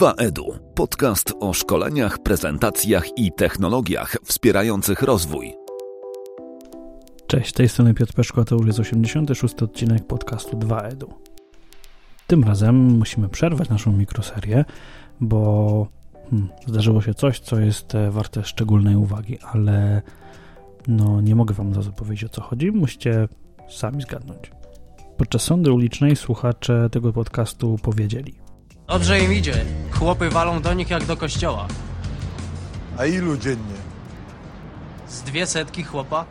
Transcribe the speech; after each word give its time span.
2EDU. 0.00 0.58
Podcast 0.74 1.34
o 1.40 1.52
szkoleniach, 1.52 2.18
prezentacjach 2.18 3.18
i 3.18 3.32
technologiach 3.32 4.16
wspierających 4.24 5.02
rozwój. 5.02 5.52
Cześć, 7.26 7.50
z 7.50 7.52
tej 7.52 7.68
strony 7.68 7.94
Piotr 7.94 8.14
Peszko, 8.14 8.44
to 8.44 8.54
już 8.54 8.66
jest 8.66 8.78
86 8.78 9.62
odcinek 9.62 10.06
podcastu 10.06 10.56
2EDU. 10.56 11.06
Tym 12.26 12.44
razem 12.44 12.76
musimy 12.76 13.28
przerwać 13.28 13.68
naszą 13.68 13.92
mikroserię, 13.92 14.64
bo 15.20 15.86
hmm, 16.30 16.48
zdarzyło 16.66 17.02
się 17.02 17.14
coś, 17.14 17.40
co 17.40 17.60
jest 17.60 17.94
e, 17.94 18.10
warte 18.10 18.44
szczególnej 18.44 18.96
uwagi, 18.96 19.38
ale 19.52 20.02
no 20.88 21.20
nie 21.20 21.34
mogę 21.34 21.54
wam 21.54 21.74
zaraz 21.74 21.88
powiedzieć 21.88 22.24
o 22.24 22.28
co 22.28 22.42
chodzi, 22.42 22.72
musicie 22.72 23.28
sami 23.68 24.02
zgadnąć. 24.02 24.50
Podczas 25.16 25.42
sądy 25.42 25.72
ulicznej 25.72 26.16
słuchacze 26.16 26.90
tego 26.90 27.12
podcastu 27.12 27.78
powiedzieli– 27.82 28.34
Dobrze 28.90 29.20
im 29.20 29.32
idzie. 29.32 29.64
Chłopy 29.90 30.30
walą 30.30 30.62
do 30.62 30.74
nich 30.74 30.90
jak 30.90 31.04
do 31.04 31.16
kościoła. 31.16 31.68
A 32.98 33.06
ilu 33.06 33.36
dziennie? 33.36 33.74
Z 35.08 35.22
dwie 35.22 35.46
setki 35.46 35.84
chłopa? 35.84 36.24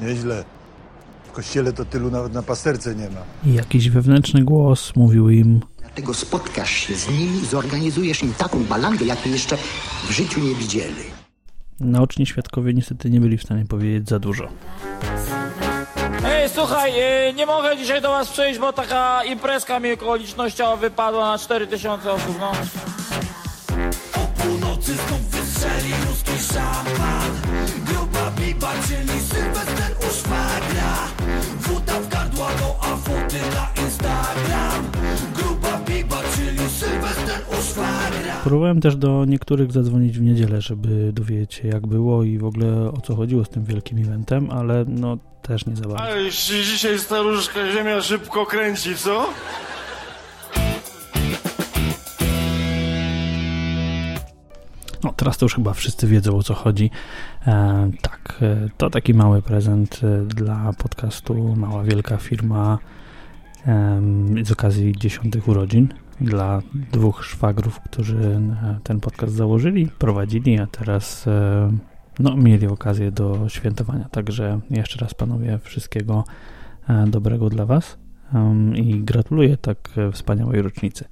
Nieźle. 0.00 0.44
W 1.28 1.32
kościele 1.32 1.72
to 1.72 1.84
tylu 1.84 2.10
nawet 2.10 2.32
na 2.32 2.42
pasterce 2.42 2.94
nie 2.94 3.10
ma. 3.10 3.20
I 3.44 3.54
jakiś 3.54 3.90
wewnętrzny 3.90 4.44
głos 4.44 4.96
mówił 4.96 5.30
im 5.30 5.60
Dlatego 5.80 6.14
spotkasz 6.14 6.70
się 6.70 6.94
z 6.94 7.08
nimi, 7.08 7.46
zorganizujesz 7.46 8.22
im 8.22 8.34
taką 8.34 8.64
balangę, 8.64 9.04
jakiej 9.04 9.32
jeszcze 9.32 9.56
w 10.08 10.10
życiu 10.10 10.40
nie 10.40 10.54
widzieli. 10.54 11.04
Naoczni 11.80 12.26
świadkowie 12.26 12.74
niestety 12.74 13.10
nie 13.10 13.20
byli 13.20 13.38
w 13.38 13.42
stanie 13.42 13.64
powiedzieć 13.66 14.08
za 14.08 14.18
dużo. 14.18 14.48
Słuchaj, 16.66 17.00
e, 17.00 17.32
nie 17.32 17.46
mogę 17.46 17.76
dzisiaj 17.76 18.02
do 18.02 18.08
was 18.10 18.28
przyjść, 18.28 18.58
bo 18.58 18.72
taka 18.72 19.24
imprezka 19.24 19.80
mi 19.80 19.92
okolicznościowa 19.92 20.76
wypadła 20.76 21.32
na 21.32 21.38
4000 21.38 22.12
osób, 22.12 22.36
no. 22.40 22.52
O 24.22 24.42
północy 24.42 24.94
znów 24.94 25.20
wystrzeli 25.20 25.94
ruski 26.08 26.54
szampan 26.54 27.40
Gruba 27.86 28.30
biba, 28.30 28.72
czyli 28.88 29.20
Sylwester 29.20 29.96
u 30.00 30.14
szwagra. 30.14 30.94
W 31.58 32.08
gardła, 32.08 32.48
no 32.60 32.76
a 32.80 32.86
na 33.54 33.82
Instagram 33.82 34.93
Próbowałem 38.44 38.80
też 38.80 38.96
do 38.96 39.24
niektórych 39.24 39.72
zadzwonić 39.72 40.18
w 40.18 40.22
niedzielę, 40.22 40.60
żeby 40.60 41.12
dowiedzieć 41.12 41.54
się 41.54 41.68
jak 41.68 41.86
było 41.86 42.24
i 42.24 42.38
w 42.38 42.44
ogóle 42.44 42.92
o 42.92 43.00
co 43.00 43.16
chodziło 43.16 43.44
z 43.44 43.48
tym 43.48 43.64
wielkim 43.64 43.98
eventem, 43.98 44.50
ale 44.50 44.84
no 44.88 45.18
też 45.42 45.66
nie 45.66 45.76
za 45.76 45.82
bardzo. 45.82 46.02
Ale 46.02 46.30
dzisiaj 46.30 46.98
staruszka 46.98 47.72
ziemia 47.72 48.02
szybko 48.02 48.46
kręci, 48.46 48.96
co? 48.96 49.26
No 55.04 55.12
teraz 55.16 55.38
to 55.38 55.44
już 55.44 55.54
chyba 55.54 55.72
wszyscy 55.72 56.06
wiedzą 56.06 56.36
o 56.36 56.42
co 56.42 56.54
chodzi. 56.54 56.90
E, 57.46 57.90
tak, 58.02 58.38
e, 58.42 58.68
to 58.76 58.90
taki 58.90 59.14
mały 59.14 59.42
prezent 59.42 60.00
e, 60.02 60.24
dla 60.24 60.72
podcastu 60.78 61.54
Mała 61.56 61.82
Wielka 61.82 62.16
Firma 62.16 62.78
e, 63.66 64.02
z 64.44 64.52
okazji 64.52 64.92
dziesiątych 64.98 65.48
urodzin 65.48 65.88
dla 66.20 66.62
dwóch 66.92 67.24
szwagrów, 67.24 67.80
którzy 67.80 68.18
e, 68.18 68.78
ten 68.82 69.00
podcast 69.00 69.32
założyli, 69.32 69.88
prowadzili, 69.98 70.58
a 70.58 70.66
teraz 70.66 71.26
e, 71.28 71.72
no, 72.18 72.36
mieli 72.36 72.66
okazję 72.66 73.10
do 73.10 73.48
świętowania. 73.48 74.08
Także 74.08 74.60
jeszcze 74.70 75.00
raz 75.00 75.14
panowie 75.14 75.58
wszystkiego 75.58 76.24
e, 76.88 77.06
dobrego 77.06 77.50
dla 77.50 77.66
Was 77.66 77.98
i 78.74 79.00
gratuluję 79.00 79.56
tak 79.56 79.90
wspaniałej 80.12 80.62
rocznicy. 80.62 81.04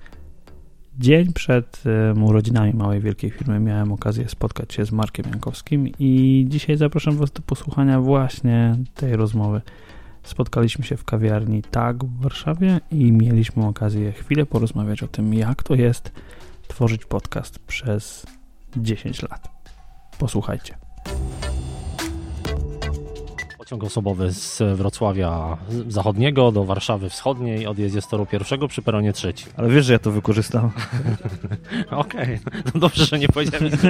Dzień 0.98 1.32
przed 1.32 1.82
urodzinami 2.22 2.74
małej 2.74 3.00
wielkiej 3.00 3.30
firmy 3.30 3.60
miałem 3.60 3.92
okazję 3.92 4.28
spotkać 4.28 4.74
się 4.74 4.84
z 4.84 4.92
Markiem 4.92 5.26
Jankowskim 5.30 5.88
i 5.98 6.44
dzisiaj 6.48 6.76
zapraszam 6.76 7.16
Was 7.16 7.30
do 7.30 7.42
posłuchania 7.42 8.00
właśnie 8.00 8.76
tej 8.94 9.16
rozmowy. 9.16 9.60
Spotkaliśmy 10.22 10.84
się 10.84 10.96
w 10.96 11.04
kawiarni 11.04 11.62
TAG 11.62 12.04
w 12.04 12.20
Warszawie 12.20 12.80
i 12.90 13.12
mieliśmy 13.12 13.66
okazję 13.66 14.12
chwilę 14.12 14.46
porozmawiać 14.46 15.02
o 15.02 15.08
tym, 15.08 15.34
jak 15.34 15.62
to 15.62 15.74
jest 15.74 16.12
tworzyć 16.68 17.04
podcast 17.04 17.58
przez 17.58 18.26
10 18.76 19.22
lat. 19.22 19.48
Posłuchajcie. 20.18 20.74
Pociąg 23.58 23.84
osobowy 23.84 24.32
z 24.32 24.62
Wrocławia 24.76 25.56
Zachodniego 25.88 26.52
do 26.52 26.64
Warszawy 26.64 27.08
Wschodniej, 27.08 27.66
odjedzie 27.66 28.00
z 28.00 28.08
toru 28.08 28.26
pierwszego 28.26 28.68
przy 28.68 28.82
peronie 28.82 29.12
trzecim. 29.12 29.52
Ale 29.56 29.68
wiesz, 29.68 29.86
że 29.86 29.92
ja 29.92 29.98
to 29.98 30.10
wykorzystam. 30.10 30.70
Okej, 31.90 32.40
no 32.74 32.80
dobrze, 32.80 33.04
że 33.04 33.18
nie 33.18 33.28
powiedziałem 33.28 33.64
nic. 33.64 33.80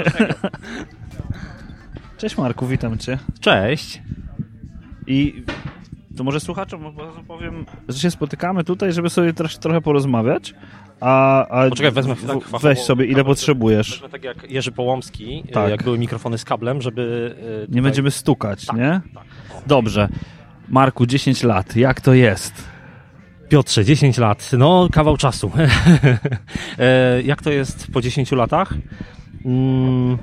Cześć 2.19 2.39
Marku, 2.39 2.67
witam 2.67 2.99
Cię. 2.99 3.19
Cześć. 3.41 4.03
I 5.07 5.45
to 6.17 6.25
może 6.25 6.41
słuchaczom 6.41 6.87
od 6.87 6.99
razu 6.99 7.23
powiem, 7.29 7.67
że 7.89 7.99
się 7.99 8.11
spotykamy 8.11 8.65
tutaj, 8.65 8.93
żeby 8.93 9.11
sobie 9.11 9.33
trosz, 9.33 9.57
trochę 9.59 9.81
porozmawiać, 9.81 10.55
a, 11.01 11.47
a 11.49 11.69
Poczekaj, 11.69 11.93
wezmę 11.93 12.15
w- 12.15 12.27
tak 12.27 12.37
weź 12.39 12.45
fachowo 12.45 12.75
sobie 12.75 13.05
ile 13.05 13.15
kabel, 13.15 13.25
potrzebujesz. 13.25 13.91
Wezmę 13.91 14.09
tak 14.09 14.25
jak 14.25 14.51
Jerzy 14.51 14.73
Połomski, 14.73 15.43
Tak. 15.43 15.53
tak. 15.53 15.71
jak 15.71 15.83
były 15.83 15.99
mikrofony 15.99 16.39
z 16.39 16.45
kablem, 16.45 16.83
żeby... 16.83 17.35
e, 17.39 17.61
Nie 17.61 17.67
tutaj- 17.67 17.83
będziemy 17.83 18.11
stukać, 18.11 18.67
Tak, 18.67 18.77
nie? 18.77 19.01
tak. 19.15 19.25
Dobrze. 19.67 20.09
Marku, 20.69 21.07
10 21.07 21.43
lat, 21.43 21.77
jak 21.77 22.01
to 22.01 22.15
jest? 22.15 22.65
Piotrze, 23.49 23.85
10 23.85 24.19
lat, 24.19 24.51
no 24.59 24.89
kawał 24.93 25.17
czasu. 25.17 25.51
E, 26.79 27.23
jak 27.23 27.43
to 27.43 27.51
jest 27.51 27.87
po 27.93 28.01
10 28.01 28.33
latach? 28.33 28.75
Mm, 29.45 30.19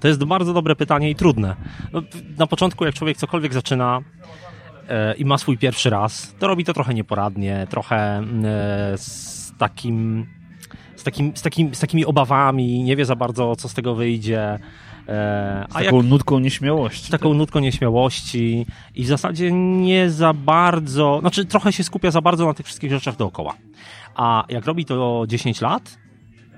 to 0.00 0.08
jest 0.08 0.24
bardzo 0.24 0.52
dobre 0.52 0.76
pytanie 0.76 1.10
i 1.10 1.14
trudne. 1.14 1.56
No, 1.92 2.02
na 2.38 2.46
początku, 2.46 2.84
jak 2.84 2.94
człowiek 2.94 3.16
cokolwiek 3.16 3.54
zaczyna 3.54 3.98
e, 3.98 4.02
i 5.18 5.24
ma 5.24 5.38
swój 5.38 5.58
pierwszy 5.58 5.90
raz, 5.90 6.34
to 6.38 6.46
robi 6.46 6.64
to 6.64 6.72
trochę 6.72 6.94
nieporadnie, 6.94 7.66
trochę 7.70 7.96
e, 7.96 8.22
z 8.98 9.52
takim. 9.58 10.26
Z, 10.96 11.02
takim, 11.02 11.36
z, 11.36 11.42
takim, 11.42 11.74
z 11.74 11.80
takimi 11.80 12.04
obawami, 12.04 12.82
nie 12.82 12.96
wie 12.96 13.04
za 13.04 13.16
bardzo, 13.16 13.56
co 13.56 13.68
z 13.68 13.74
tego 13.74 13.94
wyjdzie. 13.94 14.58
E, 15.08 15.66
Z 15.70 15.74
taką 15.74 16.02
nutką 16.02 16.38
nieśmiałości. 16.38 17.06
z 17.06 17.10
taką 17.10 17.34
nutką 17.34 17.58
nieśmiałości 17.60 18.66
i 18.94 19.04
w 19.04 19.06
zasadzie 19.06 19.52
nie 19.52 20.10
za 20.10 20.32
bardzo, 20.32 21.18
znaczy 21.20 21.44
trochę 21.44 21.72
się 21.72 21.84
skupia 21.84 22.10
za 22.10 22.20
bardzo 22.20 22.46
na 22.46 22.54
tych 22.54 22.66
wszystkich 22.66 22.90
rzeczach 22.90 23.16
dookoła. 23.16 23.54
A 24.14 24.44
jak 24.48 24.66
robi 24.66 24.84
to 24.84 25.24
10 25.28 25.60
lat, 25.60 25.98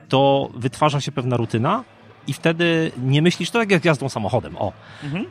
to 0.08 0.50
wytwarza 0.54 1.00
się 1.00 1.12
pewna 1.12 1.36
rutyna 1.36 1.84
i 2.28 2.32
wtedy 2.32 2.92
nie 3.02 3.22
myślisz, 3.22 3.50
to 3.50 3.58
tak 3.58 3.70
jak 3.70 3.84
jazdą 3.84 4.08
samochodem. 4.08 4.56
O, 4.56 4.72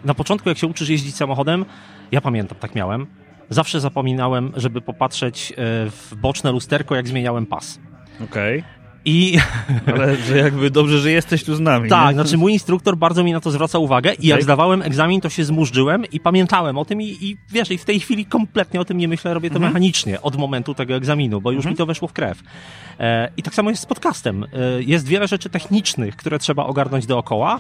na 0.06 0.14
początku 0.14 0.50
jak 0.50 0.58
się 0.58 0.68
uczysz 0.68 0.90
jeździć 0.90 1.16
samochodem, 1.16 1.66
ja 2.12 2.22
pamiętam, 2.22 2.58
tak 2.60 2.76
miałem, 2.76 3.08
zawsze 3.50 3.80
zapominałem, 3.80 4.52
żeby 4.56 4.82
popatrzeć 4.82 5.52
e, 5.52 5.56
w 5.90 6.16
boczne 6.22 6.52
lusterko, 6.52 6.96
jak 6.96 7.08
zmieniałem 7.08 7.46
pas. 7.46 7.80
Okej. 8.24 8.64
I 9.10 9.38
Ale 9.94 10.16
że 10.16 10.38
jakby 10.38 10.70
dobrze, 10.70 11.00
że 11.00 11.12
jesteś 11.12 11.44
tu 11.44 11.56
z 11.56 11.60
nami. 11.60 11.90
Tak, 11.90 12.08
nie? 12.08 12.14
znaczy 12.14 12.38
mój 12.38 12.54
instruktor 12.54 12.98
bardzo 12.98 13.24
mi 13.24 13.34
na 13.34 13.40
to 13.40 13.52
zwraca 13.52 13.80
uwagę 13.80 14.14
i 14.14 14.28
jak 14.28 14.44
zdawałem 14.44 14.82
egzamin, 14.82 15.22
to 15.22 15.30
się 15.30 15.44
zmurzyłem 15.44 16.06
i 16.12 16.20
pamiętałem 16.20 16.78
o 16.78 16.86
tym 16.86 17.02
i, 17.02 17.18
i 17.22 17.38
wiesz, 17.52 17.72
i 17.72 17.78
w 17.78 17.86
tej 17.86 18.00
chwili 18.00 18.26
kompletnie 18.26 18.80
o 18.82 18.86
tym 18.86 18.98
nie 18.98 19.08
myślę, 19.08 19.34
robię 19.34 19.50
to 19.50 19.56
Mhm. 19.56 19.72
mechanicznie 19.74 20.22
od 20.22 20.36
momentu 20.38 20.74
tego 20.74 20.96
egzaminu, 20.96 21.42
bo 21.42 21.52
już 21.52 21.66
mi 21.66 21.76
to 21.76 21.86
weszło 21.86 22.08
w 22.08 22.14
krew. 22.14 22.44
E, 23.00 23.30
I 23.38 23.44
tak 23.44 23.56
samo 23.56 23.70
jest 23.70 23.82
z 23.82 23.86
podcastem. 23.86 24.44
E, 24.44 24.48
jest 24.80 25.08
wiele 25.08 25.28
rzeczy 25.28 25.50
technicznych, 25.50 26.16
które 26.16 26.40
trzeba 26.40 26.66
ogarnąć 26.66 27.06
dookoła. 27.06 27.60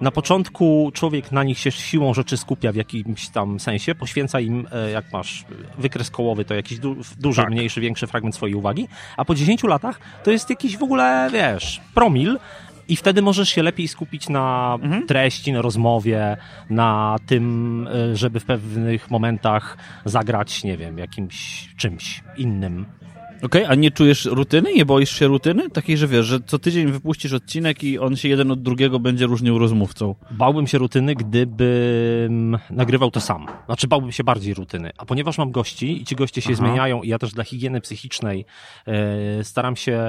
Na 0.00 0.10
początku 0.10 0.90
człowiek 0.94 1.32
na 1.32 1.42
nich 1.44 1.58
się 1.58 1.70
siłą 1.70 2.14
rzeczy 2.14 2.36
skupia 2.36 2.72
w 2.72 2.76
jakimś 2.76 3.28
tam 3.28 3.60
sensie, 3.60 3.94
poświęca 3.94 4.40
im, 4.40 4.66
e, 4.72 4.90
jak 4.90 5.12
masz 5.12 5.44
wykres 5.78 6.10
kołowy, 6.10 6.44
to 6.44 6.54
jakiś 6.54 6.78
du 6.78 6.96
duży, 7.18 7.42
Tak. 7.42 7.50
mniejszy, 7.50 7.80
większy 7.80 8.06
fragment 8.06 8.34
swojej 8.34 8.54
uwagi, 8.54 8.88
a 9.16 9.24
po 9.24 9.34
10 9.34 9.62
latach 9.68 10.00
to 10.24 10.30
jest 10.30 10.50
jakiś 10.50 10.76
w 10.76 10.82
ogóle, 10.82 11.30
wiesz, 11.32 11.80
promil 11.94 12.38
i 12.88 12.96
wtedy 12.96 13.22
możesz 13.22 13.48
się 13.48 13.62
lepiej 13.62 13.88
skupić 13.88 14.28
na 14.28 14.78
treści, 15.08 15.52
na 15.52 15.62
rozmowie, 15.62 16.36
na 16.70 17.16
tym, 17.26 17.88
e, 18.12 18.16
żeby 18.16 18.40
w 18.40 18.44
pewnych 18.44 19.10
momentach 19.10 19.76
zagrać, 20.04 20.64
nie 20.64 20.76
wiem, 20.76 20.98
jakimś 20.98 21.68
czymś 21.76 22.22
innym. 22.36 22.86
Okej, 23.44 23.64
a 23.64 23.74
nie 23.74 23.90
czujesz 23.90 24.24
rutyny? 24.24 24.74
Nie 24.74 24.84
boisz 24.84 25.18
się 25.18 25.26
rutyny? 25.26 25.70
Takiej, 25.70 25.96
że 25.96 26.08
wiesz, 26.08 26.26
że 26.26 26.40
co 26.40 26.58
tydzień 26.58 26.92
wypuścisz 26.92 27.32
odcinek 27.32 27.84
i 27.84 27.98
on 27.98 28.16
się 28.16 28.28
jeden 28.28 28.50
od 28.50 28.62
drugiego 28.62 28.98
będzie 28.98 29.26
różnił 29.26 29.58
rozmówcą. 29.58 30.14
Bałbym 30.30 30.66
się 30.66 30.78
rutyny, 30.78 31.14
gdybym 31.14 32.58
nagrywał 32.70 33.10
to 33.10 33.20
sam. 33.20 33.46
Znaczy, 33.66 33.88
bałbym 33.88 34.12
się 34.12 34.24
bardziej 34.24 34.54
rutyny. 34.54 34.90
A 34.98 35.06
ponieważ 35.06 35.38
mam 35.38 35.50
gości 35.50 36.02
i 36.02 36.04
ci 36.04 36.16
goście 36.16 36.40
się 36.40 36.50
Aha. 36.52 36.56
zmieniają, 36.56 37.02
i 37.02 37.08
ja 37.08 37.18
też 37.18 37.32
dla 37.32 37.44
higieny 37.44 37.80
psychicznej 37.80 38.46
e, 38.86 39.44
staram 39.44 39.76
się 39.76 40.02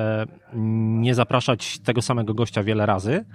nie 0.54 1.16
zapraszać 1.16 1.80
tego 1.80 2.02
samego 2.02 2.34
gościa 2.34 2.64
wiele 2.64 2.86
razy, 2.86 3.26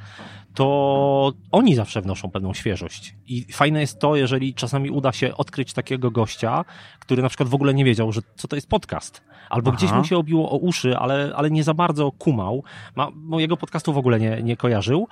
to 0.55 1.33
oni 1.53 1.75
zawsze 1.75 2.03
wnoszą 2.03 2.31
pewną 2.31 2.55
świeżość. 2.55 3.15
I 3.27 3.53
fajne 3.53 3.81
jest 3.81 3.99
to, 3.99 4.17
jeżeli 4.17 4.55
czasami 4.55 4.91
uda 4.91 5.13
się 5.13 5.37
odkryć 5.37 5.73
takiego 5.73 6.11
gościa, 6.11 6.65
który 7.01 7.23
na 7.23 7.29
przykład 7.29 7.49
w 7.49 7.55
ogóle 7.55 7.75
nie 7.75 7.85
wiedział, 7.85 8.13
że 8.13 8.21
co 8.37 8.49
to 8.49 8.57
jest 8.57 8.69
podcast. 8.69 9.23
Albo 9.51 9.71
Aha. 9.71 9.77
gdzieś 9.77 9.90
mu 9.99 10.05
się 10.05 10.17
obiło 10.17 10.51
o 10.51 10.57
uszy, 10.57 10.97
ale, 10.97 11.33
ale 11.37 11.51
nie 11.51 11.65
za 11.65 11.75
bardzo 11.75 12.13
kumał. 12.13 12.65
Ma, 12.97 13.09
mojego 13.15 13.57
podcastu 13.57 13.93
w 13.93 13.99
ogóle 13.99 14.21
nie, 14.21 14.43
nie 14.43 14.57
kojarzył. 14.57 15.09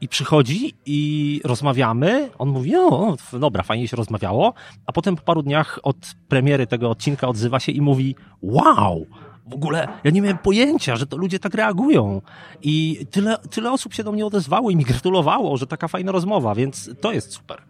I 0.00 0.08
przychodzi 0.08 0.74
i 0.86 1.40
rozmawiamy. 1.44 2.30
On 2.38 2.48
mówi, 2.48 2.76
o, 2.76 3.16
dobra, 3.32 3.62
fajnie 3.62 3.88
się 3.88 3.96
rozmawiało. 3.96 4.54
A 4.86 4.92
potem 4.92 5.16
po 5.16 5.22
paru 5.22 5.42
dniach 5.42 5.78
od 5.82 5.96
premiery 6.28 6.66
tego 6.66 6.90
odcinka 6.90 7.28
odzywa 7.28 7.60
się 7.60 7.72
i 7.72 7.80
mówi, 7.80 8.14
wow, 8.42 9.06
w 9.46 9.54
ogóle 9.54 9.88
ja 10.04 10.10
nie 10.10 10.22
miałem 10.22 10.38
pojęcia, 10.38 10.96
że 10.96 11.06
to 11.06 11.16
ludzie 11.16 11.38
tak 11.38 11.54
reagują. 11.54 12.22
I 12.62 13.06
tyle, 13.10 13.38
tyle 13.50 13.72
osób 13.72 13.94
się 13.94 14.04
do 14.04 14.12
mnie 14.12 14.26
odezwało 14.26 14.70
i 14.70 14.76
mi 14.76 14.84
gratulowało, 14.84 15.56
że 15.56 15.66
taka 15.66 15.88
fajna 15.88 16.12
rozmowa, 16.12 16.54
więc 16.54 16.90
to 17.00 17.12
jest 17.12 17.32
super. 17.32 17.62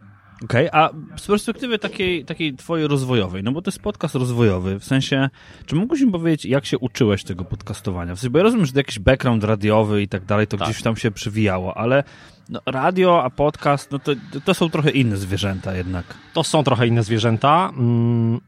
Okej, 0.44 0.70
okay, 0.70 0.80
a 0.82 0.90
z 1.16 1.26
perspektywy 1.26 1.78
takiej, 1.78 2.24
takiej 2.24 2.54
twojej 2.54 2.88
rozwojowej, 2.88 3.42
no 3.42 3.52
bo 3.52 3.62
to 3.62 3.70
jest 3.70 3.78
podcast 3.78 4.14
rozwojowy, 4.14 4.78
w 4.78 4.84
sensie, 4.84 5.30
czy 5.66 5.74
mógłbyś 5.74 6.00
mi 6.00 6.12
powiedzieć, 6.12 6.44
jak 6.44 6.66
się 6.66 6.78
uczyłeś 6.78 7.24
tego 7.24 7.44
podcastowania? 7.44 8.14
W 8.14 8.18
sensie, 8.18 8.30
bo 8.30 8.38
ja 8.38 8.42
rozumiem, 8.42 8.66
że 8.66 8.72
to 8.72 8.78
jakiś 8.78 8.98
background 8.98 9.44
radiowy 9.44 10.02
i 10.02 10.08
tak 10.08 10.24
dalej, 10.24 10.46
to 10.46 10.56
tak. 10.56 10.68
gdzieś 10.68 10.82
tam 10.82 10.96
się 10.96 11.10
przywijało, 11.10 11.76
ale 11.76 12.04
no, 12.48 12.60
radio, 12.66 13.24
a 13.24 13.30
podcast, 13.30 13.90
no 13.90 13.98
to, 13.98 14.12
to 14.44 14.54
są 14.54 14.70
trochę 14.70 14.90
inne 14.90 15.16
zwierzęta 15.16 15.74
jednak. 15.74 16.04
To 16.32 16.44
są 16.44 16.64
trochę 16.64 16.86
inne 16.86 17.02
zwierzęta. 17.02 17.70
Mm, 17.76 18.40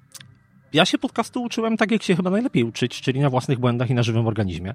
ja 0.73 0.85
się 0.85 0.99
podcastu 0.99 1.43
uczyłem 1.43 1.77
tak, 1.77 1.91
jak 1.91 2.03
się 2.03 2.17
chyba 2.17 2.31
najlepiej 2.31 2.65
uczyć, 2.65 3.01
czyli 3.01 3.21
na 3.21 3.31
własnych 3.31 3.59
błędach 3.59 3.91
i 3.91 3.95
na 3.95 4.03
żywym 4.03 4.27
organizmie. 4.27 4.75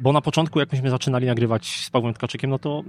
bo 0.00 0.12
na 0.12 0.20
początku, 0.20 0.60
jak 0.60 0.72
myśmy 0.72 0.90
zaczynali 0.90 1.26
nagrywać 1.26 1.84
z 1.84 1.90
Pawłem 1.90 2.14
Tkaczykiem, 2.14 2.50
no 2.50 2.58
to 2.58 2.84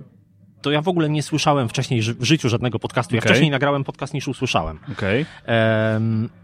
to 0.61 0.71
ja 0.71 0.81
w 0.81 0.87
ogóle 0.87 1.09
nie 1.09 1.23
słyszałem 1.23 1.69
wcześniej 1.69 2.01
w 2.01 2.23
życiu 2.23 2.49
żadnego 2.49 2.79
podcastu. 2.79 3.15
Ja 3.15 3.19
okay. 3.19 3.29
wcześniej 3.29 3.51
nagrałem 3.51 3.83
podcast 3.83 4.13
niż 4.13 4.27
usłyszałem. 4.27 4.79
Okay. 4.91 5.25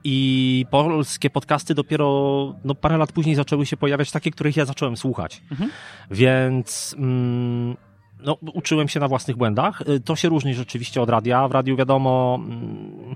I 0.04 0.65
polskie 0.69 1.30
podcasty 1.30 1.75
dopiero 1.75 2.56
no, 2.63 2.75
parę 2.75 2.98
lat 2.98 3.12
później 3.12 3.36
zaczęły 3.36 3.65
się 3.65 3.77
pojawiać 3.77 4.12
takie, 4.12 4.31
których 4.31 4.57
ja 4.57 4.65
zacząłem 4.65 4.98
słuchać. 4.98 5.42
Mhm. 5.51 5.71
Więc 6.12 6.95
mm, 6.98 7.77
no, 8.19 8.38
uczyłem 8.54 8.88
się 8.88 9.00
na 9.00 9.07
własnych 9.07 9.38
błędach. 9.38 9.81
Y, 9.81 10.00
to 10.00 10.15
się 10.15 10.30
różni 10.30 10.54
rzeczywiście 10.54 11.01
od 11.01 11.10
radia. 11.10 11.48
W 11.48 11.51
radiu 11.51 11.75
wiadomo... 11.75 12.39
Mm, 12.42 13.15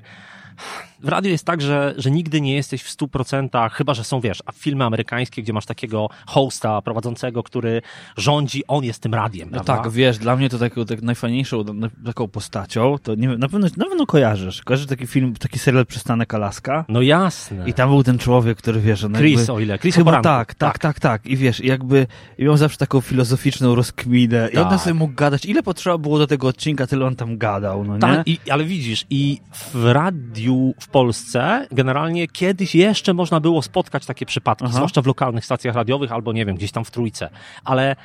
w 1.03 1.07
radiu 1.07 1.31
jest 1.31 1.45
tak, 1.45 1.61
że, 1.61 1.93
że 1.97 2.11
nigdy 2.11 2.41
nie 2.41 2.55
jesteś 2.55 2.83
w 2.83 2.97
100%, 2.97 3.69
chyba 3.71 3.93
że 3.93 4.03
są, 4.03 4.21
wiesz, 4.21 4.43
a 4.45 4.51
filmy 4.51 4.85
amerykańskie, 4.85 5.43
gdzie 5.43 5.53
masz 5.53 5.65
takiego 5.65 6.09
hosta 6.27 6.81
prowadzącego, 6.81 7.43
który 7.43 7.81
rządzi, 8.17 8.63
on 8.67 8.83
jest 8.83 9.01
tym 9.01 9.13
radiem. 9.13 9.49
No 9.51 9.63
tak, 9.63 9.89
wiesz, 9.89 10.17
dla 10.17 10.35
mnie 10.35 10.49
to 10.49 10.57
taką 10.59 10.85
tak 10.85 11.01
najfajniejszą 11.01 11.63
taką 12.05 12.27
postacią, 12.27 12.95
to 13.03 13.15
nie 13.15 13.27
wiem, 13.27 13.39
na 13.39 13.49
pewno, 13.49 13.67
na 13.77 13.85
pewno 13.85 14.05
kojarzysz. 14.05 14.61
Kojarzysz 14.61 14.87
taki 14.87 15.07
film, 15.07 15.35
taki 15.35 15.59
serial 15.59 15.85
Przystanek 15.85 16.33
Alaska? 16.33 16.85
No 16.89 17.01
jasne. 17.01 17.69
I 17.69 17.73
tam 17.73 17.89
był 17.89 18.03
ten 18.03 18.17
człowiek, 18.17 18.57
który 18.57 18.81
wiesz, 18.81 19.03
on 19.03 19.13
Chris, 19.13 19.37
jakby, 19.37 19.53
o 19.53 19.59
ile, 19.59 19.79
Chris 19.79 19.95
Chyba 19.95 20.11
tak, 20.11 20.23
tak, 20.23 20.55
tak, 20.55 20.79
tak, 20.79 20.99
tak. 20.99 21.25
I 21.25 21.37
wiesz, 21.37 21.59
jakby 21.59 22.07
i 22.37 22.43
miał 22.43 22.57
zawsze 22.57 22.77
taką 22.77 23.01
filozoficzną 23.01 23.75
rozkminę. 23.75 24.43
Tak. 24.43 24.53
I 24.53 24.57
on 24.57 24.69
tak. 24.69 24.79
sobie 24.81 24.93
mógł 24.93 25.13
gadać. 25.13 25.45
Ile 25.45 25.63
potrzeba 25.63 25.97
było 25.97 26.17
do 26.17 26.27
tego 26.27 26.47
odcinka, 26.47 26.87
tyle 26.87 27.05
on 27.05 27.15
tam 27.15 27.37
gadał, 27.37 27.83
no 27.83 27.93
nie? 27.93 27.99
Tak, 27.99 28.27
i, 28.27 28.39
ale 28.49 28.63
widzisz, 28.63 29.05
i 29.09 29.39
w 29.73 29.85
radiu, 29.85 30.73
w 30.79 30.86
Polsce 30.87 31.67
generalnie 31.71 32.27
kiedyś 32.27 32.75
jeszcze 32.75 33.13
można 33.13 33.39
było 33.39 33.61
spotkać 33.61 34.05
takie 34.05 34.25
przypadki, 34.25 34.65
Aha. 34.65 34.73
zwłaszcza 34.73 35.01
w 35.01 35.05
lokalnych 35.05 35.45
stacjach 35.45 35.75
radiowych 35.75 36.11
albo 36.11 36.33
nie 36.33 36.45
wiem, 36.45 36.55
gdzieś 36.55 36.71
tam 36.71 36.85
w 36.85 36.91
Trójce. 36.91 37.29
Ale 37.63 37.95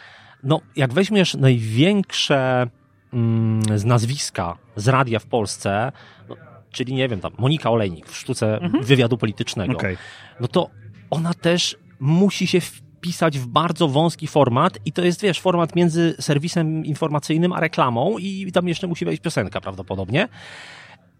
no, 0.42 0.60
jak 0.76 0.92
weźmiesz 0.92 1.34
największe 1.34 2.66
mm, 3.12 3.78
z 3.78 3.84
nazwiska 3.84 4.56
z 4.76 4.88
radia 4.88 5.18
w 5.18 5.26
Polsce, 5.26 5.92
no, 6.28 6.36
czyli 6.70 6.94
nie 6.94 7.08
wiem, 7.08 7.20
tam 7.20 7.32
Monika 7.38 7.70
Olejnik 7.70 8.08
w 8.08 8.16
sztuce 8.16 8.60
mhm. 8.60 8.84
wywiadu 8.84 9.18
politycznego, 9.18 9.72
okay. 9.72 9.96
no 10.40 10.48
to 10.48 10.70
ona 11.10 11.34
też 11.34 11.76
musi 12.00 12.46
się 12.46 12.60
wpisać 12.60 13.38
w 13.38 13.46
bardzo 13.46 13.88
wąski 13.88 14.26
format 14.26 14.78
i 14.84 14.92
to 14.92 15.04
jest, 15.04 15.22
wiesz, 15.22 15.40
format 15.40 15.76
między 15.76 16.14
serwisem 16.20 16.84
informacyjnym 16.84 17.52
a 17.52 17.60
reklamą 17.60 18.18
i 18.18 18.52
tam 18.52 18.68
jeszcze 18.68 18.86
musi 18.86 19.04
wejść 19.04 19.22
piosenka 19.22 19.60
prawdopodobnie. 19.60 20.28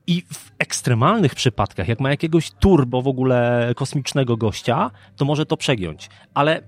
I 0.07 0.23
w 0.33 0.53
ekstremalnych 0.59 1.35
przypadkach, 1.35 1.89
jak 1.89 2.01
ma 2.01 2.11
jakiegoś 2.11 2.51
turbo 2.51 3.03
w 3.03 3.09
ogóle 3.09 3.73
kosmicznego 3.77 4.37
gościa, 4.37 4.91
to 5.17 5.25
może 5.25 5.47
to 5.47 5.57
przegiąć. 5.57 6.09
Ale 6.35 6.63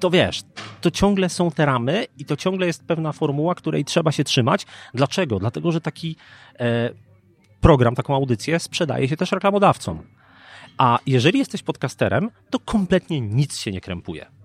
to 0.00 0.10
wiesz, 0.10 0.42
to 0.80 0.90
ciągle 0.90 1.28
są 1.28 1.50
te 1.50 1.66
ramy 1.66 2.06
i 2.18 2.24
to 2.24 2.36
ciągle 2.36 2.66
jest 2.66 2.84
pewna 2.84 3.12
formuła, 3.12 3.54
której 3.54 3.84
trzeba 3.84 4.12
się 4.12 4.24
trzymać. 4.24 4.66
Dlaczego? 4.94 5.38
Dlatego, 5.38 5.72
że 5.72 5.80
taki 5.80 6.16
e, 6.60 6.90
program, 7.60 7.94
taką 7.94 8.14
audycję 8.14 8.58
sprzedaje 8.58 9.08
się 9.08 9.16
też 9.16 9.32
reklamodawcom. 9.32 10.02
A 10.78 10.98
jeżeli 11.06 11.38
jesteś 11.38 11.62
podcasterem, 11.62 12.30
to 12.50 12.58
kompletnie 12.58 13.20
nic 13.20 13.58
się 13.58 13.72
nie 13.72 13.80
krępuje. 13.80 14.37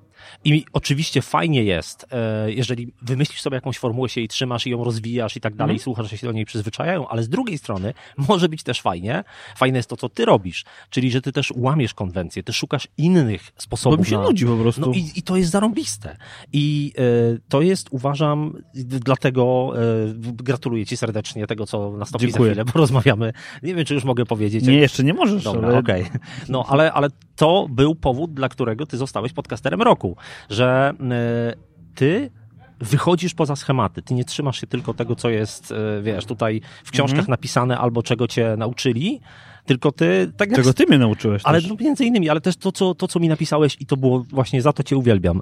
I 0.46 0.66
oczywiście 0.74 1.22
fajnie 1.22 1.64
jest, 1.64 2.06
e, 2.12 2.52
jeżeli 2.52 2.94
wymyślisz 3.02 3.42
sobie 3.42 3.56
jakąś 3.56 3.78
formułę, 3.78 4.10
się 4.10 4.22
i 4.22 4.28
trzymasz 4.28 4.68
i 4.68 4.70
ją 4.70 4.84
rozwijasz 4.84 5.36
i 5.36 5.42
tak 5.42 5.56
dalej, 5.56 5.72
mm. 5.72 5.78
i 5.78 5.80
słuchasz, 5.80 6.10
że 6.10 6.18
się 6.18 6.28
do 6.28 6.34
niej 6.34 6.46
przyzwyczajają, 6.46 7.08
ale 7.08 7.24
z 7.24 7.30
drugiej 7.30 7.58
strony 7.58 7.94
może 8.18 8.50
być 8.50 8.64
też 8.64 8.82
fajnie. 8.82 9.24
Fajne 9.56 9.80
jest 9.80 9.90
to, 9.90 9.98
co 9.98 10.10
ty 10.10 10.26
robisz, 10.26 10.66
czyli 10.90 11.12
że 11.12 11.22
ty 11.22 11.32
też 11.32 11.54
łamiesz 11.56 11.94
konwencję, 11.94 12.44
ty 12.44 12.54
szukasz 12.54 12.88
innych 12.98 13.52
sposobów. 13.58 13.98
Bo 13.98 14.04
mi 14.04 14.10
się 14.10 14.18
na... 14.18 14.24
nudzi 14.24 14.46
po 14.46 14.58
prostu. 14.58 14.82
No 14.82 14.92
i, 14.94 15.12
i 15.16 15.22
to 15.22 15.38
jest 15.38 15.52
zarąbiste. 15.52 16.18
I 16.54 16.94
y, 17.36 17.42
to 17.50 17.62
jest, 17.62 17.88
uważam, 17.92 18.54
dlatego 18.74 19.74
y, 20.08 20.14
gratuluję 20.34 20.86
ci 20.86 20.98
serdecznie 20.98 21.48
tego, 21.48 21.66
co 21.66 21.98
nastąpi 21.98 22.26
Dziękuję. 22.26 22.50
za 22.50 22.62
chwilę, 22.62 22.72
bo 22.74 22.80
rozmawiamy. 22.80 23.34
Nie 23.64 23.76
wiem, 23.76 23.86
czy 23.86 23.94
już 23.94 24.04
mogę 24.04 24.26
powiedzieć. 24.26 24.66
Nie, 24.66 24.76
jeszcze 24.76 25.04
nie 25.04 25.14
możesz. 25.14 25.44
Dobra, 25.44 25.68
ale... 25.68 25.78
okej. 25.78 26.02
Okay. 26.02 26.20
No, 26.50 26.66
ale, 26.68 26.94
ale 26.94 27.08
to 27.36 27.68
był 27.70 27.96
powód, 27.96 28.34
dla 28.34 28.50
którego 28.50 28.86
ty 28.86 28.98
zostałeś 28.98 29.34
podcasterem 29.34 29.82
roku 29.82 30.13
że 30.50 30.94
e, 31.12 31.54
ty 31.96 32.32
wychodzisz 32.80 33.34
poza 33.34 33.56
schematy. 33.56 34.02
Ty 34.02 34.14
nie 34.14 34.26
trzymasz 34.26 34.62
się 34.62 34.68
tylko 34.68 34.94
tego, 34.94 35.16
co 35.16 35.30
jest, 35.30 35.72
e, 35.72 36.02
wiesz, 36.02 36.26
tutaj 36.26 36.62
w 36.84 36.92
książkach 36.92 37.20
mhm. 37.20 37.32
napisane 37.32 37.78
albo 37.78 38.04
czego 38.04 38.28
cię 38.28 38.56
nauczyli, 38.58 39.20
tylko 39.66 39.92
ty... 39.92 40.32
Tak 40.38 40.50
jak, 40.50 40.60
Czego 40.60 40.74
ty 40.74 40.86
mnie 40.86 40.98
nauczyłeś 40.98 41.42
Ale 41.46 41.62
też. 41.62 41.70
No, 41.70 41.76
między 41.80 42.06
innymi, 42.06 42.30
ale 42.30 42.42
też 42.42 42.56
to 42.56 42.72
co, 42.72 42.96
to, 42.96 43.08
co 43.08 43.20
mi 43.20 43.28
napisałeś 43.28 43.78
i 43.80 43.86
to 43.86 43.98
było 43.98 44.26
właśnie, 44.30 44.62
za 44.62 44.74
to 44.74 44.84
cię 44.84 44.98
uwielbiam, 44.98 45.42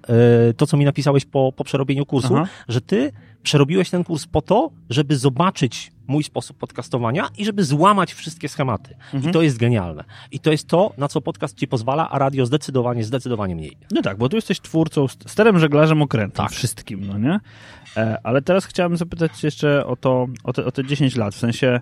e, 0.49 0.53
to, 0.53 0.67
co 0.67 0.77
mi 0.77 0.85
napisałeś 0.85 1.25
po, 1.25 1.53
po 1.55 1.63
przerobieniu 1.63 2.05
kursu, 2.05 2.35
Aha. 2.35 2.47
że 2.67 2.81
ty 2.81 3.11
przerobiłeś 3.43 3.89
ten 3.89 4.03
kurs 4.03 4.25
po 4.25 4.41
to, 4.41 4.71
żeby 4.89 5.17
zobaczyć 5.17 5.91
mój 6.07 6.23
sposób 6.23 6.57
podcastowania 6.57 7.29
i 7.37 7.45
żeby 7.45 7.63
złamać 7.63 8.13
wszystkie 8.13 8.49
schematy. 8.49 8.95
Mhm. 9.13 9.29
I 9.29 9.33
to 9.33 9.41
jest 9.41 9.57
genialne. 9.57 10.03
I 10.31 10.39
to 10.39 10.51
jest 10.51 10.67
to, 10.67 10.93
na 10.97 11.07
co 11.07 11.21
podcast 11.21 11.57
ci 11.57 11.67
pozwala, 11.67 12.09
a 12.09 12.19
radio 12.19 12.45
zdecydowanie, 12.45 13.03
zdecydowanie 13.03 13.55
mniej. 13.55 13.77
No 13.91 14.01
tak, 14.01 14.17
bo 14.17 14.29
tu 14.29 14.35
jesteś 14.35 14.59
twórcą, 14.59 15.07
sterem 15.07 15.59
żeglarzem 15.59 16.01
okrętem, 16.01 16.45
tak. 16.45 16.51
wszystkim, 16.51 17.07
no 17.07 17.17
nie? 17.17 17.39
E, 17.97 18.17
ale 18.23 18.41
teraz 18.41 18.65
chciałem 18.65 18.97
zapytać 18.97 19.43
jeszcze 19.43 19.85
o 19.85 19.95
to, 19.95 20.27
o 20.43 20.53
te, 20.53 20.65
o 20.65 20.71
te 20.71 20.85
10 20.85 21.15
lat, 21.15 21.35
w 21.35 21.39
sensie 21.39 21.79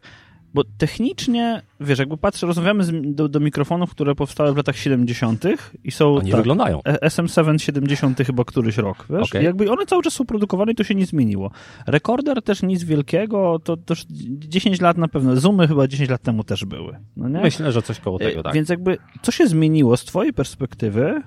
bo 0.53 0.63
technicznie, 0.77 1.61
wiesz, 1.79 1.99
jakby 1.99 2.17
patrzę, 2.17 2.47
rozmawiamy 2.47 2.83
z, 2.83 3.15
do, 3.15 3.29
do, 3.29 3.39
mikrofonów, 3.39 3.91
które 3.91 4.15
powstały 4.15 4.53
w 4.53 4.57
latach 4.57 4.77
70. 4.77 5.43
i 5.83 5.91
są. 5.91 6.15
Oni 6.15 6.31
tak, 6.31 6.39
wyglądają. 6.39 6.79
SM7 6.85 7.57
70 7.57 8.17
chyba 8.17 8.43
któryś 8.43 8.77
rok, 8.77 9.05
wiesz? 9.09 9.29
Okay. 9.29 9.43
jakby 9.43 9.71
one 9.71 9.85
cały 9.85 10.03
czas 10.03 10.13
są 10.13 10.25
produkowane 10.25 10.71
i 10.71 10.75
to 10.75 10.83
się 10.83 10.95
nie 10.95 11.05
zmieniło. 11.05 11.51
Rekorder 11.87 12.41
też 12.41 12.63
nic 12.63 12.83
wielkiego, 12.83 13.59
to 13.63 13.77
też 13.77 14.05
10 14.09 14.81
lat 14.81 14.97
na 14.97 15.07
pewno. 15.07 15.35
Zoomy 15.35 15.67
chyba 15.67 15.87
10 15.87 16.09
lat 16.09 16.21
temu 16.21 16.43
też 16.43 16.65
były. 16.65 16.97
No? 17.17 17.41
Myślę, 17.41 17.71
że 17.71 17.81
coś 17.81 17.99
koło 17.99 18.19
tego, 18.19 18.43
tak. 18.43 18.53
Więc 18.53 18.69
jakby, 18.69 18.97
co 19.21 19.31
się 19.31 19.47
zmieniło 19.47 19.97
z 19.97 20.05
Twojej 20.05 20.33
perspektywy 20.33 21.21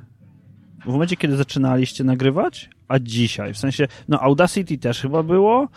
w 0.84 0.92
momencie, 0.92 1.16
kiedy 1.16 1.36
zaczynaliście 1.36 2.04
nagrywać, 2.04 2.70
a 2.88 2.98
dzisiaj? 2.98 3.54
W 3.54 3.58
sensie, 3.58 3.88
no 4.08 4.20
Audacity 4.20 4.78
też 4.78 5.00
chyba 5.00 5.22
było. 5.22 5.68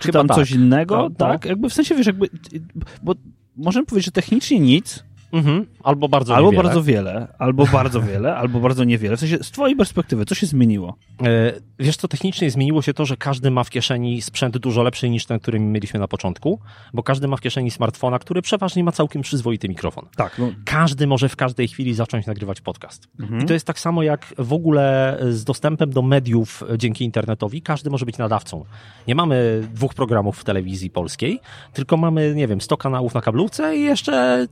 Czy 0.00 0.12
tam 0.12 0.28
tak. 0.28 0.36
coś 0.36 0.50
innego, 0.50 0.96
no, 0.96 1.10
tak? 1.10 1.44
No. 1.44 1.48
Jakby 1.48 1.68
w 1.68 1.74
sensie, 1.74 1.94
wiesz, 1.94 2.06
jakby, 2.06 2.28
bo 3.02 3.14
możemy 3.56 3.86
powiedzieć, 3.86 4.04
że 4.04 4.12
technicznie 4.12 4.60
nic, 4.60 5.04
Mhm. 5.32 5.66
Albo 5.82 6.08
bardzo 6.08 6.36
Albo 6.36 6.50
niewiele. 6.50 6.62
bardzo 6.62 6.82
wiele, 6.82 7.28
albo 7.38 7.66
bardzo 7.66 8.02
wiele, 8.10 8.36
albo 8.36 8.60
bardzo 8.60 8.84
niewiele. 8.84 9.16
W 9.16 9.20
sensie, 9.20 9.38
z 9.42 9.50
twojej 9.50 9.76
perspektywy, 9.76 10.24
co 10.24 10.34
się 10.34 10.46
zmieniło? 10.46 10.96
E, 11.22 11.52
wiesz 11.78 11.96
co, 11.96 12.08
technicznie 12.08 12.50
zmieniło 12.50 12.82
się 12.82 12.94
to, 12.94 13.06
że 13.06 13.16
każdy 13.16 13.50
ma 13.50 13.64
w 13.64 13.70
kieszeni 13.70 14.22
sprzęt 14.22 14.58
dużo 14.58 14.82
lepszy 14.82 15.10
niż 15.10 15.26
ten, 15.26 15.38
który 15.38 15.60
mieliśmy 15.60 16.00
na 16.00 16.08
początku, 16.08 16.60
bo 16.94 17.02
każdy 17.02 17.28
ma 17.28 17.36
w 17.36 17.40
kieszeni 17.40 17.70
smartfona, 17.70 18.18
który 18.18 18.42
przeważnie 18.42 18.84
ma 18.84 18.92
całkiem 18.92 19.22
przyzwoity 19.22 19.68
mikrofon. 19.68 20.06
Tak. 20.16 20.38
No. 20.38 20.52
Każdy 20.64 21.06
może 21.06 21.28
w 21.28 21.36
każdej 21.36 21.68
chwili 21.68 21.94
zacząć 21.94 22.26
nagrywać 22.26 22.60
podcast. 22.60 23.08
Mhm. 23.20 23.42
I 23.42 23.46
to 23.46 23.52
jest 23.52 23.66
tak 23.66 23.80
samo 23.80 24.02
jak 24.02 24.34
w 24.38 24.52
ogóle 24.52 25.18
z 25.30 25.44
dostępem 25.44 25.90
do 25.90 26.02
mediów 26.02 26.64
dzięki 26.78 27.04
internetowi, 27.04 27.62
każdy 27.62 27.90
może 27.90 28.06
być 28.06 28.18
nadawcą. 28.18 28.64
Nie 29.08 29.14
mamy 29.14 29.62
dwóch 29.74 29.94
programów 29.94 30.38
w 30.38 30.44
telewizji 30.44 30.90
polskiej, 30.90 31.40
tylko 31.72 31.96
mamy, 31.96 32.34
nie 32.34 32.48
wiem, 32.48 32.60
100 32.60 32.76
kanałów 32.76 33.14
na 33.14 33.20
kablówce 33.20 33.76
i 33.76 33.82
jeszcze 33.82 34.46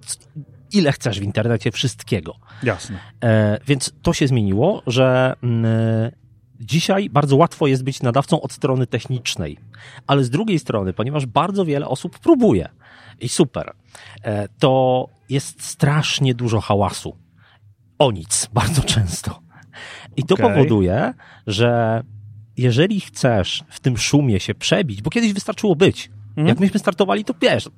ile 0.72 0.92
chcesz 0.92 1.19
w 1.20 1.22
internecie 1.22 1.72
wszystkiego. 1.72 2.36
Jasne. 2.62 2.98
E, 3.24 3.58
więc 3.66 3.92
to 4.02 4.12
się 4.12 4.26
zmieniło, 4.26 4.82
że 4.86 5.34
mm, 5.42 5.64
e, 5.64 6.12
dzisiaj 6.60 7.10
bardzo 7.10 7.36
łatwo 7.36 7.66
jest 7.66 7.84
być 7.84 8.02
nadawcą 8.02 8.40
od 8.40 8.52
strony 8.52 8.86
technicznej, 8.86 9.58
ale 10.06 10.24
z 10.24 10.30
drugiej 10.30 10.58
strony, 10.58 10.92
ponieważ 10.92 11.26
bardzo 11.26 11.64
wiele 11.64 11.88
osób 11.88 12.18
próbuje 12.18 12.68
i 13.20 13.28
super, 13.28 13.72
e, 14.22 14.48
to 14.48 15.06
jest 15.28 15.62
strasznie 15.62 16.34
dużo 16.34 16.60
hałasu 16.60 17.16
o 17.98 18.10
nic 18.12 18.46
bardzo 18.52 18.82
często. 18.82 19.40
I 20.16 20.22
to 20.22 20.34
Okej. 20.34 20.46
powoduje, 20.46 21.14
że 21.46 22.02
jeżeli 22.56 23.00
chcesz 23.00 23.64
w 23.68 23.80
tym 23.80 23.98
szumie 23.98 24.40
się 24.40 24.54
przebić, 24.54 25.02
bo 25.02 25.10
kiedyś 25.10 25.32
wystarczyło 25.32 25.76
być. 25.76 26.10
Mhm. 26.28 26.46
Jak 26.46 26.60
myśmy 26.60 26.80
startowali, 26.80 27.24
to 27.24 27.34
wiesz, 27.42 27.68